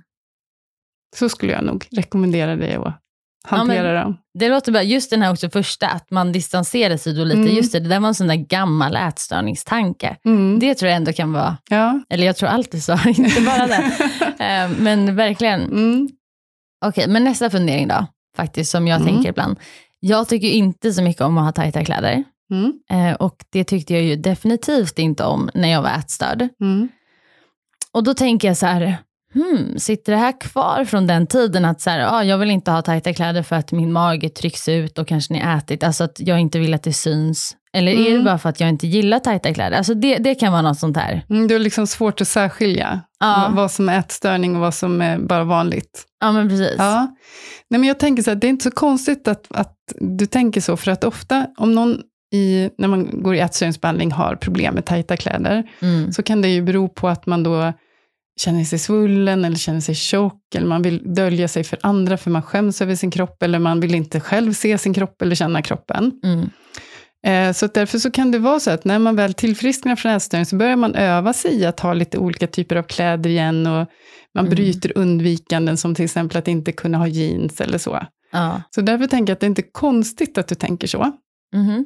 [1.16, 3.02] Så skulle jag nog rekommendera dig att
[3.48, 4.18] hantera men- dem.
[4.40, 4.84] Det låter bra.
[4.84, 7.40] Just den här också första, att man distanserar sig då lite.
[7.42, 7.56] Mm.
[7.56, 10.18] Just det, det där var en sån där gammal ätstörningstanke.
[10.26, 10.60] Mm.
[10.60, 12.02] Det tror jag ändå kan vara, Ja.
[12.10, 13.92] eller jag tror alltid så, inte bara det.
[14.44, 15.62] Eh, Men verkligen.
[15.62, 16.10] Mm.
[16.86, 18.08] Okej, men nästa fundering då,
[18.38, 19.14] faktiskt, som jag Mm.
[19.14, 19.60] tänker ibland.
[20.00, 22.24] Jag tycker inte så mycket om att ha tajta kläder.
[22.52, 22.74] Mm.
[22.92, 26.48] Eh, och det tyckte jag ju definitivt inte om när jag var ätstörd.
[26.62, 26.90] Mm.
[27.92, 28.98] Och då tänker jag så här,
[29.34, 32.72] hmm, sitter det här kvar från den tiden att så här, ah, jag vill inte
[32.72, 36.20] ha tajta kläder för att min mage trycks ut och kanske ni ätit, alltså att
[36.20, 37.56] jag inte vill att det syns.
[37.78, 38.24] Eller är det Mm.
[38.24, 39.78] bara för att jag inte gillar tajta kläder?
[39.78, 41.26] Alltså det, det kan vara något sånt här.
[41.30, 43.46] Mm, det är liksom svårt att särskilja Ja.
[43.48, 46.04] vad- vad som är ätstörning och vad som är bara vanligt.
[46.20, 46.76] Ja men precis.
[46.78, 47.16] Ja.
[47.70, 50.62] Nej, men jag tänker så här, det är inte så konstigt att, att du tänker
[50.62, 52.00] så, för att ofta om någon
[52.34, 56.12] i, när man går i ätstörningsbehandling har problem med tajta kläder, Mm.
[56.12, 57.74] så kan det ju bero på att man då
[58.42, 62.32] känner sig svullen eller känner sig tjock, eller man vill dölja sig för andra för
[62.32, 65.62] man skäms över sin kropp, eller man vill inte själv se sin kropp eller känna
[65.62, 66.12] kroppen.
[66.24, 66.50] Mm.
[67.28, 70.46] Eh, Så därför så kan det vara så att när man väl tillfrisknar från ätstörning
[70.46, 73.88] så börjar man öva sig i att ha lite olika typer av kläder igen och
[74.36, 74.50] man Mm.
[74.56, 78.06] bryter undvikanden som till exempel att inte kunna ha jeans eller så.
[78.32, 78.62] Ja.
[78.76, 81.12] Så därför tänker jag att det är inte konstigt att du tänker så.
[81.56, 81.86] Mhm.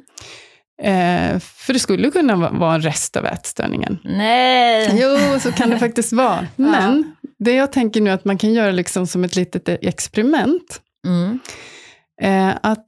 [0.82, 3.98] Eh, för det skulle kunna va- vara en rest av ätstörningen.
[4.04, 4.90] Nej!
[5.02, 6.46] Jo, så kan det faktiskt vara.
[6.56, 11.38] Men det jag tänker nu att man kan göra liksom som ett litet experiment, Mm.
[12.22, 12.84] eh, att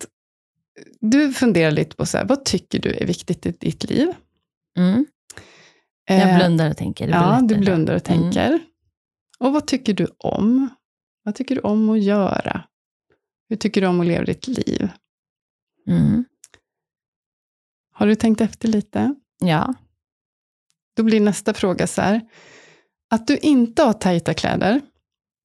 [1.00, 4.08] du funderar lite på så här, vad tycker du är viktigt i ditt liv?
[4.78, 5.06] Mm.
[6.04, 7.08] Jag Eh, blundar och tänker.
[7.08, 8.22] Ja, du blundar och Mm.
[8.22, 8.60] tänker.
[9.38, 10.68] Och vad tycker du om?
[11.22, 12.64] Vad tycker du om att göra?
[13.48, 14.88] Hur tycker du om att leva ditt liv?
[15.88, 16.24] Mm.
[17.92, 19.14] Har du tänkt efter lite?
[19.40, 19.74] Ja.
[20.96, 22.20] Då blir nästa fråga så här.
[23.10, 24.80] Att du inte har tajta kläder,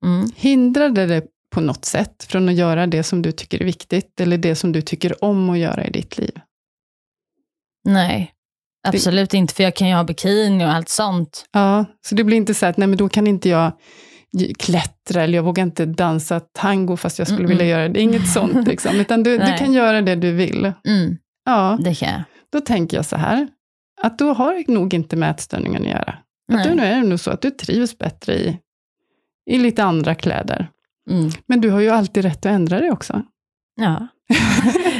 [0.06, 0.30] Mm.
[0.36, 4.38] hindrar det på något sätt från att göra det som du tycker är viktigt, eller
[4.38, 6.40] det som du tycker om att göra i ditt liv?
[7.86, 8.32] Nej,
[8.88, 9.54] absolut inte.
[9.54, 11.46] För jag kan ju ha bikini och allt sånt.
[11.52, 13.72] Ja, så det blir inte så att nej, men då kan inte jag
[14.60, 17.48] klättra, eller jag vågar inte dansa tango fast jag skulle Mm-mm.
[17.48, 17.90] vilja göra det.
[17.94, 20.74] Det är inget sånt, liksom, utan du, du kan göra det du vill.
[20.88, 21.18] Mm.
[21.46, 22.22] Ja, Det kan jag.
[22.52, 23.48] då tänker jag så här,
[24.02, 26.10] att då har det nog inte med ätstörningen att göra.
[26.52, 26.68] Att Nej.
[26.70, 28.60] du, nu är det nog så att du trivs bättre i,
[29.52, 30.68] i lite andra kläder.
[31.10, 31.32] Mm.
[31.46, 33.22] Men du har ju alltid rätt att ändra dig också.
[33.82, 34.08] Ja.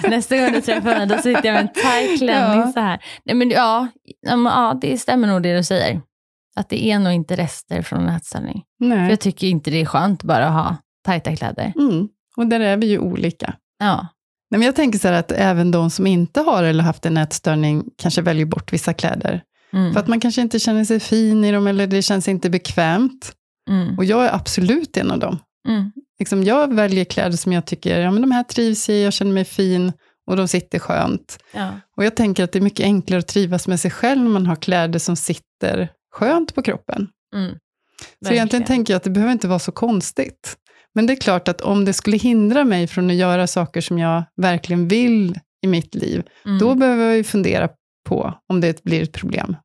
[0.10, 2.72] Nästa gång du träffar mig, då sitter jag med en tajt klänning Ja.
[2.74, 3.04] så här.
[3.26, 3.88] Nej, men ja,
[4.22, 6.02] ja, det stämmer nog det du säger.
[6.56, 8.64] Att det är nog inte rester från en ätstörning.
[8.80, 11.74] För jag tycker inte det är skönt bara att ha tajta kläder.
[11.76, 12.08] Mm.
[12.38, 13.54] Och där är vi ju olika.
[13.80, 14.08] Ja.
[14.52, 17.18] Nej, men jag tänker så här att även de som inte har eller haft en
[17.18, 19.42] ätstörning kanske väljer bort vissa kläder.
[19.74, 19.94] Mm.
[19.94, 23.32] För att man kanske inte känner sig fin i dem eller det känns inte bekvämt.
[23.70, 23.98] Mm.
[23.98, 25.40] Och jag är absolut en av dem.
[25.68, 25.92] Mm.
[26.20, 29.32] Liksom jag väljer kläder som jag tycker, ja men de här trivs i, jag känner
[29.32, 29.92] mig fin
[30.28, 31.38] och de sitter skönt.
[31.54, 31.70] Ja.
[31.98, 34.46] Och jag tänker att det är mycket enklare att trivas med sig själv när man
[34.46, 37.08] har kläder som sitter skönt på kroppen.
[37.36, 37.56] Mm.
[38.26, 40.58] Så egentligen tänker jag att det behöver inte vara så konstigt.
[40.96, 44.00] Men det är klart att om det skulle hindra mig från att göra saker som
[44.00, 46.60] jag verkligen vill i mitt liv, Mm.
[46.60, 47.70] då behöver jag ju fundera
[48.10, 49.56] på om det blir ett problem.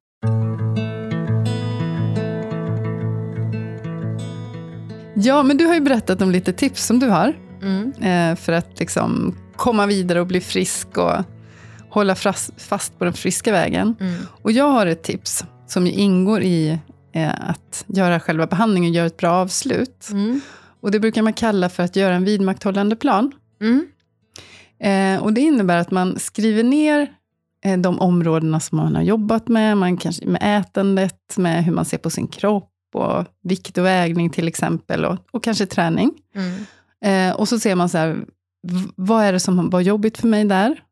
[5.20, 7.92] Ja, men du har ju berättat om lite tips som du har Mm.
[7.92, 11.12] eh, för att liksom komma vidare och bli frisk och
[11.90, 13.96] hålla fast, på den friska vägen.
[14.00, 14.14] Mm.
[14.42, 16.78] Och jag har ett tips som ingår i
[17.12, 20.08] eh, att göra själva behandlingen och göra ett bra avslut.
[20.10, 20.40] Mm.
[20.80, 23.32] Och det brukar man kalla för att göra en vidmakthållande plan.
[23.60, 23.86] Mm.
[24.80, 27.12] Eh, och det innebär att man skriver ner
[27.78, 31.98] de områdena som man har jobbat med, man kanske, med ätandet, med hur man ser
[31.98, 36.12] på sin kropp, och vikt och vägning till exempel, och, och kanske träning.
[36.34, 36.64] Mm.
[37.04, 38.24] Eh, och så ser man så här,
[38.96, 40.82] vad är det som var jobbigt för mig där?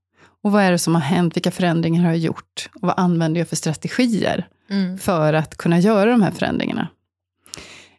[0.42, 1.36] Och vad är det som har hänt?
[1.36, 2.68] Vilka förändringar har jag gjort?
[2.74, 4.98] Och vad använder jag för strategier Mm.
[4.98, 6.88] för att kunna göra de här förändringarna?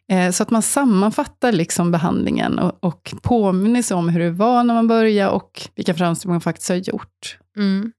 [0.08, 4.64] Eh, så att man sammanfattar liksom behandlingen och, och påminner sig om hur det var
[4.64, 7.38] när man började och vilka framsteg man faktiskt har gjort.
[7.56, 7.92] Mm.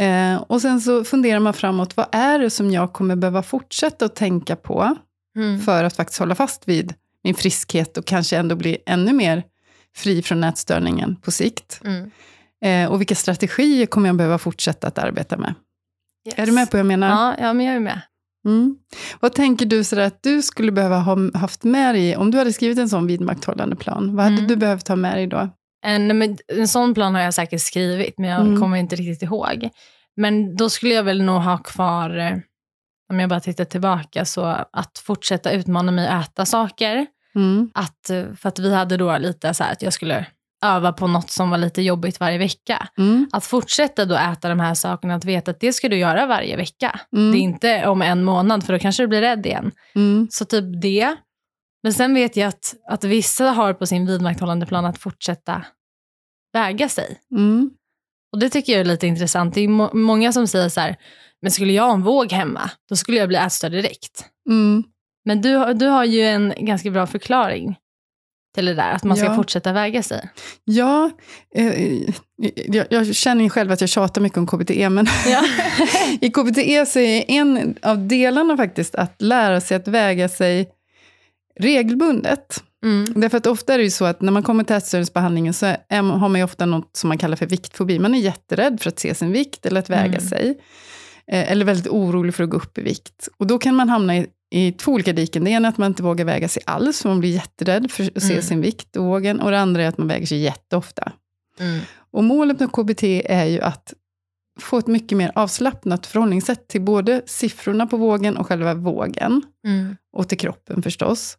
[0.00, 4.04] Eh, och sen så funderar man framåt, vad är det som jag kommer behöva fortsätta
[4.04, 4.96] att tänka på
[5.36, 5.60] Mm.
[5.60, 9.42] för att faktiskt hålla fast vid min friskhet och kanske ändå bli ännu mer
[9.96, 11.80] fri från nätstörningen på sikt.
[11.84, 12.10] Mm.
[12.64, 15.54] Eh, och vilka strategier kommer jag behöva fortsätta att arbeta med?
[16.26, 16.38] Yes.
[16.38, 17.08] Är du med på vad jag menar?
[17.08, 18.00] Ja, ja, men jag är med.
[18.46, 18.76] Mm.
[19.20, 22.52] Vad tänker du sådär att du skulle behöva ha haft med dig, om du hade
[22.52, 24.48] skrivit en sån vidmakthållande plan, vad hade Mm.
[24.48, 25.48] du behövt ha med dig då?
[25.82, 28.60] En, men en sån plan har jag säkert skrivit, men jag Mm.
[28.60, 29.68] kommer inte riktigt ihåg.
[30.16, 32.36] Men då skulle jag väl nog ha kvar, eh,
[33.10, 37.06] om jag bara tittar tillbaka, så att fortsätta utmana mig att äta saker.
[37.34, 37.70] Mm.
[37.74, 40.26] Att, eh, för att vi hade då lite så här att jag skulle
[40.64, 42.88] öva på något som var lite jobbigt varje vecka.
[42.98, 43.28] Mm.
[43.32, 46.56] Att fortsätta då äta de här sakerna, att veta att det ska du göra varje
[46.56, 47.00] vecka.
[47.16, 47.32] Mm.
[47.32, 49.70] Det är inte om en månad, för då kanske du blir rädd igen.
[49.94, 50.28] Mm.
[50.30, 51.14] Så typ det.
[51.82, 55.64] Men sen vet jag att, att vissa har på sin vidmakthållande plan att fortsätta
[56.52, 57.20] väga sig.
[57.36, 57.70] Mm.
[58.32, 59.54] Och det tycker jag är lite intressant.
[59.54, 60.96] Det är må- många som säger så här,
[61.42, 64.24] men skulle jag ha en våg hemma, då skulle jag bli ätstörd direkt.
[64.48, 64.84] Mm.
[65.24, 67.76] Men du, du har ju en ganska bra förklaring
[68.54, 69.36] till det där, att man ska Ja.
[69.36, 70.28] fortsätta väga sig.
[70.64, 71.10] Ja,
[71.54, 71.92] eh,
[72.66, 75.06] jag, jag känner ju själv att jag tjatar mycket om KBT, men
[76.20, 80.68] i KBT så är en av delarna faktiskt att lära sig att väga sig
[81.60, 82.62] regelbundet.
[82.84, 83.20] Mm.
[83.20, 86.02] Därför att ofta är det ju så att när man kommer till ätstörningsbehandlingen så är,
[86.02, 87.98] har man ju ofta något som man kallar för viktfobi.
[87.98, 90.20] Man är jätterädd för att se sin vikt eller att väga Mm.
[90.20, 90.58] sig.
[91.26, 93.28] Eh, eller väldigt orolig för att gå upp i vikt.
[93.36, 95.44] Och då kan man hamna i, i två olika diken.
[95.44, 98.10] Det ena är att man inte vågar väga sig alls, för man blir jätterädd för
[98.16, 98.42] att se Mm.
[98.42, 99.40] sin vikt och vågen.
[99.40, 101.12] Och det andra är att man väger sig jätteofta.
[101.60, 101.80] Mm.
[102.12, 103.94] Och målet med KBT är ju att
[104.60, 109.42] få ett mycket mer avslappnat förhållningssätt till både siffrorna på vågen och själva vågen.
[109.66, 109.96] Mm.
[110.12, 111.38] Och till kroppen förstås.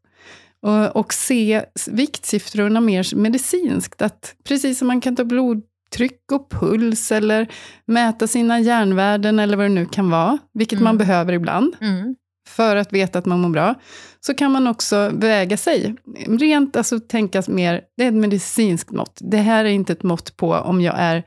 [0.63, 4.01] Och, och se viktsiffrorna mer medicinskt.
[4.01, 7.47] Att precis som man kan ta blodtryck och puls eller
[7.85, 10.83] mäta sina järnvärden eller vad det nu kan vara, vilket Mm.
[10.83, 12.15] man behöver ibland Mm.
[12.47, 13.75] för att veta att man mår bra,
[14.19, 15.95] så kan man också väga sig.
[16.27, 19.17] Rent alltså tänkas mer, det är ett medicinskt mått.
[19.21, 21.23] Det här är inte ett mått på om jag är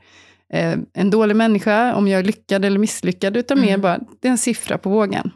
[0.53, 3.81] eh, en dålig människa, om jag är lyckad eller misslyckad, utan mer Mm.
[3.81, 5.31] bara, det är en siffra på vågen.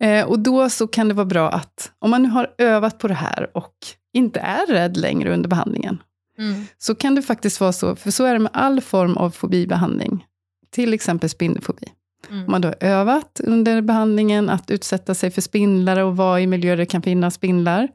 [0.00, 3.08] Eh, och då så kan det vara bra att, om man nu har övat på
[3.08, 3.74] det här och
[4.12, 5.98] inte är rädd längre under behandlingen,
[6.38, 6.64] Mm.
[6.78, 10.24] så kan det faktiskt vara så, för så är det med all form av fobibehandling,
[10.70, 11.86] till exempel spindelfobi.
[12.30, 12.44] Mm.
[12.44, 16.46] Om man då har övat under behandlingen att utsätta sig för spindlar och vara i
[16.46, 17.88] miljöer där det kan finnas spindlar.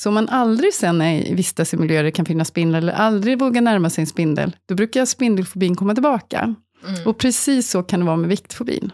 [0.00, 2.92] Så om man aldrig sen är, vistas i miljöer där det kan finnas spindlar, eller
[2.92, 6.54] aldrig vågar närma sig en spindel, då brukar spindelfobin komma tillbaka.
[6.86, 7.06] Mm.
[7.06, 8.92] Och precis så kan det vara med viktfobin.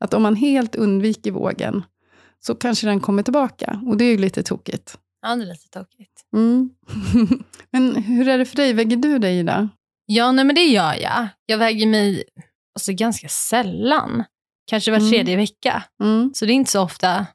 [0.00, 1.84] Att om man helt undviker vågen,
[2.40, 3.80] så kanske den kommer tillbaka.
[3.86, 4.98] Och det är ju lite tokigt.
[5.22, 6.22] Ja, det är lite tokigt.
[6.36, 6.70] Mm.
[7.70, 8.72] Men hur är det för dig?
[8.72, 9.68] Väger du dig Ida?
[10.06, 11.28] Ja, nej, men det gör jag.
[11.46, 12.24] Jag väger mig
[12.74, 14.24] alltså, ganska sällan.
[14.70, 15.10] Kanske var Mm.
[15.10, 15.84] tredje vecka.
[16.02, 16.30] Mm.
[16.34, 17.26] Så det är inte så ofta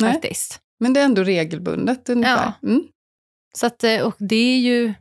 [0.00, 0.12] Nej.
[0.12, 0.60] faktiskt.
[0.84, 2.52] Men det är ändå regelbundet ungefär.
[2.62, 2.82] Mm.
[3.54, 4.94] Så att, eh, och det är ju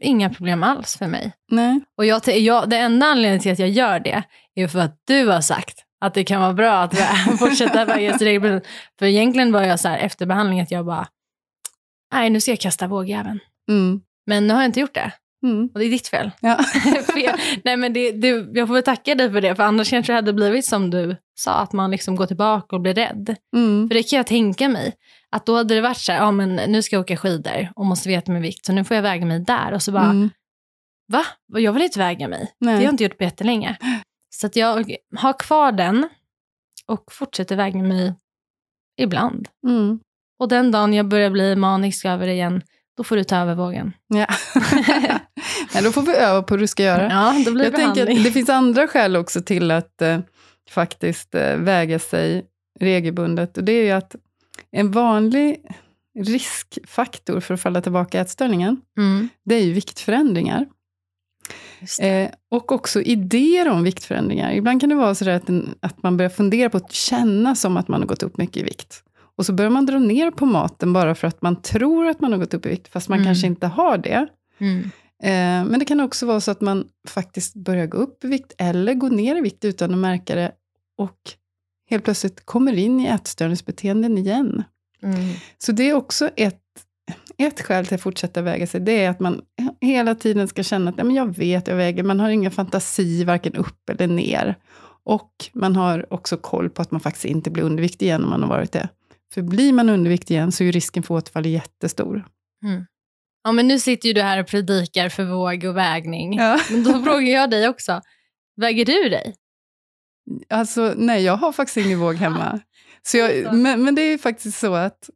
[0.00, 1.32] inga problem alls för mig.
[1.50, 1.80] Nej.
[1.96, 4.22] Och jag, jag, det enda anledningen till att jag gör det
[4.54, 6.98] är för att du har sagt att det kan vara bra att
[7.38, 8.66] fortsätta sig regelbundet.
[8.98, 11.08] För egentligen var jag så här efter behandlingen att jag bara,
[12.12, 13.38] nej nu ska jag kasta vågjäveln.
[13.68, 14.00] Mm.
[14.26, 15.12] Men nu har jag inte gjort det.
[15.42, 15.68] Mm.
[15.74, 16.30] Och det är ditt fel.
[16.40, 16.58] Ja.
[17.16, 20.12] Jag, nej men det, det, jag får väl tacka dig för det, för annars kanske
[20.12, 23.36] det hade blivit som du sa, att man liksom går tillbaka och blir rädd.
[23.56, 23.88] Mm.
[23.88, 24.94] För det kan jag tänka mig,
[25.30, 27.86] att då hade det varit så här, ja men nu ska jag åka skidor och
[27.86, 29.72] måste veta min vikt, så nu får jag väga mig där.
[29.72, 30.30] Och så bara, Mm.
[31.08, 31.24] va?
[31.46, 32.52] Jag vill inte väga mig.
[32.58, 32.72] Nej.
[32.74, 33.76] Det har jag inte gjort på jättelänge.
[34.30, 36.08] Så att jag har kvar den
[36.86, 38.14] och fortsätter väga mig
[38.96, 39.48] ibland.
[39.66, 40.00] Mm.
[40.38, 42.62] Och den dagen jag börjar bli manisk över det igen,
[42.96, 43.92] då får du ta över vågen.
[44.08, 44.26] Ja.
[45.84, 47.08] Då får vi öva på hur du ska göra.
[47.10, 48.18] Ja, då blir Jag tänker behandling.
[48.18, 50.18] att det finns andra skäl också till att eh,
[50.70, 52.44] faktiskt eh, väga sig
[52.80, 53.56] regelbundet.
[53.58, 54.16] Och det är ju att
[54.70, 55.56] en vanlig
[56.18, 59.28] riskfaktor för att falla tillbaka i ätstörningen, Mm.
[59.44, 60.66] det är ju viktförändringar.
[62.02, 64.52] Eh, och också idéer om viktförändringar.
[64.52, 67.76] Ibland kan det vara så att, en, att man börjar fundera på att känna som
[67.76, 69.02] att man har gått upp mycket i vikt.
[69.36, 72.32] Och så börjar man dra ner på maten bara för att man tror att man
[72.32, 73.26] har gått upp i vikt, fast man Mm.
[73.26, 74.26] kanske inte har det.
[74.58, 74.90] Mm.
[75.22, 78.52] Eh, men det kan också vara så att man faktiskt börjar gå upp i vikt,
[78.58, 80.52] eller gå ner i vikt utan att märka det,
[80.96, 81.18] och
[81.90, 84.64] helt plötsligt kommer in i ätstörningsbeteenden igen.
[85.02, 85.34] Mm.
[85.58, 86.62] Så det är också ett,
[87.38, 89.42] ett skäl till att fortsätta väga sig, det är att man
[89.80, 93.54] hela tiden ska känna att men jag vet jag väger, man har ingen fantasi varken
[93.54, 94.56] upp eller ner.
[95.04, 98.42] Och man har också koll på att man faktiskt inte blir underviktig igen om man
[98.42, 98.88] har varit det.
[99.34, 102.24] För blir man underviktig igen så är risken för återfall jättestor.
[103.44, 106.34] Ja, men nu sitter ju du här och predikar för våg och vägning.
[106.34, 106.60] Ja.
[106.70, 108.00] Men då frågar jag dig också,
[108.56, 109.34] väger du dig?
[110.50, 112.60] Alltså, nej, jag har faktiskt ingen våg hemma.
[113.02, 115.10] Så jag, men, men det är ju faktiskt så att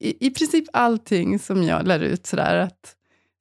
[0.00, 2.94] i, i princip allting som jag lär ut sådär, att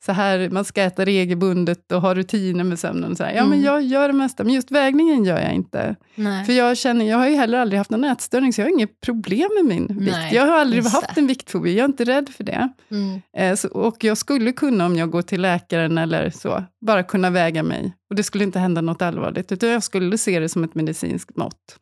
[0.06, 3.12] så här, man ska äta regelbundet och ha rutiner med sömnen.
[3.12, 3.32] Och sådär.
[3.32, 3.66] Ja, men Mm.
[3.66, 5.96] jag gör det mesta, men just vägningen gör jag inte.
[6.16, 6.46] Nej.
[6.46, 9.02] För jag känner, jag har ju heller aldrig haft någon ätstörning, så jag har inget
[9.02, 10.12] problem med min vikt.
[10.12, 12.70] Nej, jag har aldrig haft en viktfobi, jag är inte rädd för det.
[12.92, 13.22] Mm.
[13.38, 17.30] Eh, så, och jag skulle kunna, om jag går till läkaren eller så, bara kunna
[17.30, 17.94] väga mig.
[18.10, 21.36] Och det skulle inte hända något allvarligt, utan jag skulle se det som ett medicinskt
[21.38, 21.78] mått.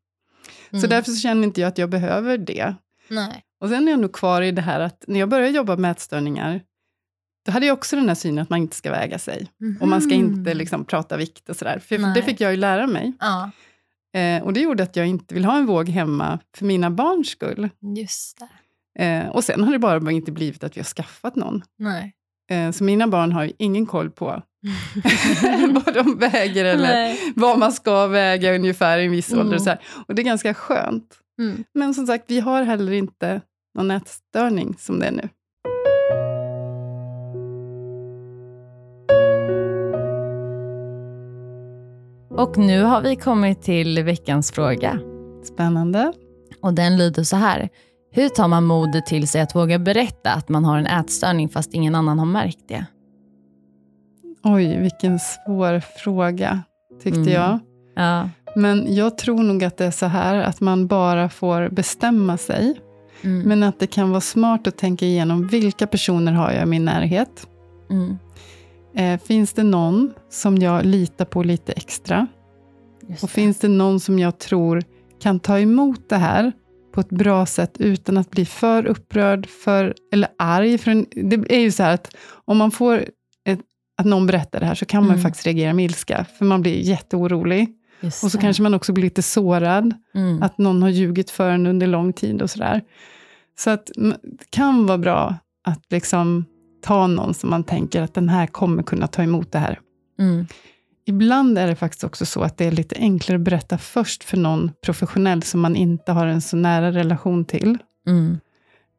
[0.71, 0.89] Så Mm.
[0.89, 2.75] därför så känner inte jag att jag behöver det.
[3.09, 3.43] Nej.
[3.61, 5.91] Och sen är jag nog kvar i det här att när jag började jobba med
[5.91, 6.61] ätstörningar,
[7.47, 9.47] då hade jag också den här synen att man inte ska väga sig.
[9.81, 11.79] Och man ska inte liksom prata vikt och sådär.
[11.79, 12.11] För Nej.
[12.15, 13.13] det fick jag ju lära mig.
[13.19, 13.51] Ja,
[14.15, 17.29] Eh, och det gjorde att jag inte vill ha en våg hemma för mina barns
[17.29, 17.69] skull.
[17.97, 18.39] just
[18.95, 19.03] det.
[19.05, 21.63] Eh, och sen har det bara inte blivit att vi har skaffat någon.
[22.51, 24.25] Eh, så mina barn har ju ingen koll på
[25.85, 27.33] vad de väger eller Nej.
[27.35, 29.41] vad man ska väga ungefär i en viss Mm.
[29.45, 29.55] ålder.
[29.55, 29.79] Och, så här.
[30.07, 31.17] och det är ganska skönt.
[31.39, 31.63] Mm.
[31.73, 33.41] Men som sagt, vi har heller inte
[33.77, 35.29] någon ätstörning som det är nu.
[42.37, 44.99] Och nu har vi kommit till veckans fråga.
[45.43, 46.13] Spännande.
[46.61, 47.69] Och den lyder så här.
[48.11, 51.73] Hur tar man modet till sig att våga berätta att man har en ätstörning fast
[51.73, 52.85] ingen annan har märkt det?
[54.43, 56.63] Oj, vilken svår fråga,
[57.03, 57.33] tyckte Mm.
[57.33, 57.59] jag.
[57.95, 58.29] Ja.
[58.55, 62.81] Men jag tror nog att det är så här att man bara får bestämma sig.
[63.21, 63.47] Mm.
[63.47, 66.85] Men att det kan vara smart att tänka igenom vilka personer har jag i min
[66.85, 67.47] närhet.
[67.89, 68.17] Mm.
[68.97, 72.27] Eh, finns det någon som jag litar på lite extra?
[73.21, 74.83] Och finns det någon som jag tror
[75.21, 76.51] kan ta emot det här
[76.93, 80.77] på ett bra sätt utan att bli för upprörd för, eller arg?
[80.77, 83.05] För en, det är ju så här att om man får
[83.45, 83.59] ett,
[83.97, 85.21] att någon berättar det här så kan man Mm.
[85.23, 87.69] faktiskt reagera med ilska, för man blir jätteorolig.
[88.01, 88.41] Just Och så det.
[88.41, 90.43] kanske man också blir lite sårad, Mm.
[90.43, 92.81] att någon har ljugit för en under lång tid och sådär.
[93.59, 93.91] Så att
[94.23, 96.45] det kan vara bra att liksom
[96.81, 99.79] ta någon som man tänker att den här kommer kunna ta emot det här.
[100.19, 100.45] Mm.
[101.05, 104.37] Ibland är det faktiskt också så att det är lite enklare att berätta först för
[104.37, 107.77] någon professionell som man inte har en så nära relation till.
[108.07, 108.39] Mm.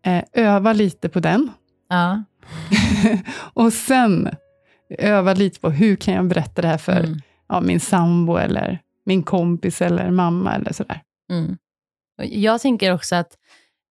[0.07, 1.51] Eh, öva lite på den.
[1.89, 2.25] Ja.
[3.55, 4.29] och sen
[4.99, 7.21] öva lite på hur kan jag berätta det här för Mm.
[7.49, 11.03] ja, min sambo eller min kompis eller mamma eller sådär.
[11.31, 11.57] Mm.
[12.23, 13.33] Jag tänker också att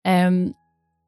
[0.05, 0.53] ehm,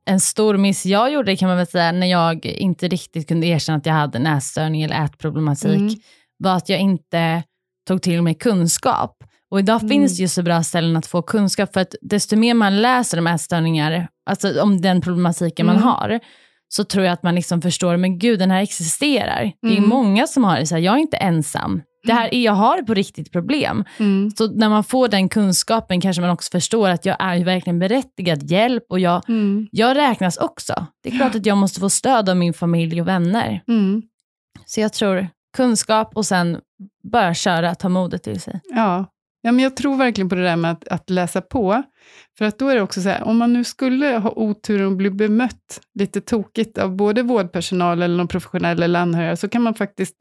[0.10, 3.78] en stor miss jag gjorde kan man väl säga när jag inte riktigt kunde erkänna
[3.78, 5.95] att jag hade en ätstörning eller ätproblematik Mm.
[6.38, 7.43] var att jag inte
[7.88, 9.16] tog till mig kunskap.
[9.51, 9.89] Och idag Mm.
[9.89, 13.18] finns det ju så bra ställen att få kunskap för att desto mer man läser
[13.20, 15.88] om ätstörningar, alltså om den problematiken man Mm.
[15.88, 16.20] har,
[16.70, 19.51] så tror jag att man liksom förstår, men gud den här existerar.
[19.61, 19.89] Det är Mm.
[19.89, 21.82] många som har det så här, jag är inte ensam.
[22.03, 23.84] Det här, jag har på riktigt problem.
[23.99, 24.32] Mm.
[24.32, 28.43] Så när man får den kunskapen kanske man också förstår att jag är verkligen berättigad
[28.51, 29.67] hjälp och jag, Mm.
[29.72, 30.86] jag räknas också.
[31.03, 33.61] Det är klart att jag måste få stöd av min familj och vänner.
[33.67, 34.01] Mm.
[34.65, 36.57] Så jag tror kunskap och sen
[37.11, 38.61] bara köra, ta modet till sig.
[38.76, 39.05] Ja.
[39.42, 41.84] Ja, men jag tror verkligen på det där med att, att läsa på.
[42.38, 44.98] För att då är det också så här, om man nu skulle ha oturen att
[44.98, 49.74] bli bemött lite tokigt av både vårdpersonal eller någon professionell eller anhöriga, så kan man
[49.74, 50.16] faktiskt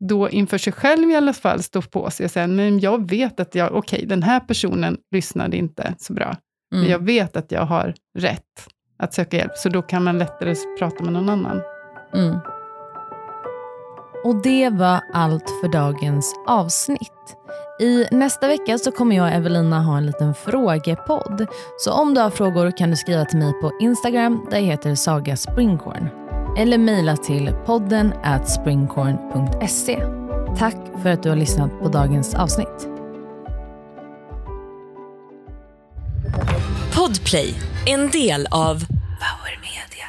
[0.00, 3.40] då inför sig själv i alla fall stå på sig och säga, men jag vet
[3.40, 6.36] att jag, okej, den här personen lyssnade inte så bra,
[6.70, 6.90] men Mm.
[6.90, 11.04] jag vet att jag har rätt att söka hjälp, så då kan man lättare prata
[11.04, 11.60] med någon annan.
[12.14, 12.36] Mm.
[14.24, 17.36] Och det var allt för dagens avsnitt.
[17.80, 21.46] I nästa vecka så kommer jag och Evelina ha en liten frågepodd.
[21.78, 24.94] Så om du har frågor kan du skriva till mig på Instagram där jag heter
[24.94, 26.08] Saga Springcorn.
[26.58, 30.02] Eller mejla till podden at springcorn.se.
[30.58, 32.88] Tack för att du har lyssnat på dagens avsnitt.
[36.94, 37.54] Podplay,
[37.86, 38.74] en del av
[39.18, 40.08] Power Media.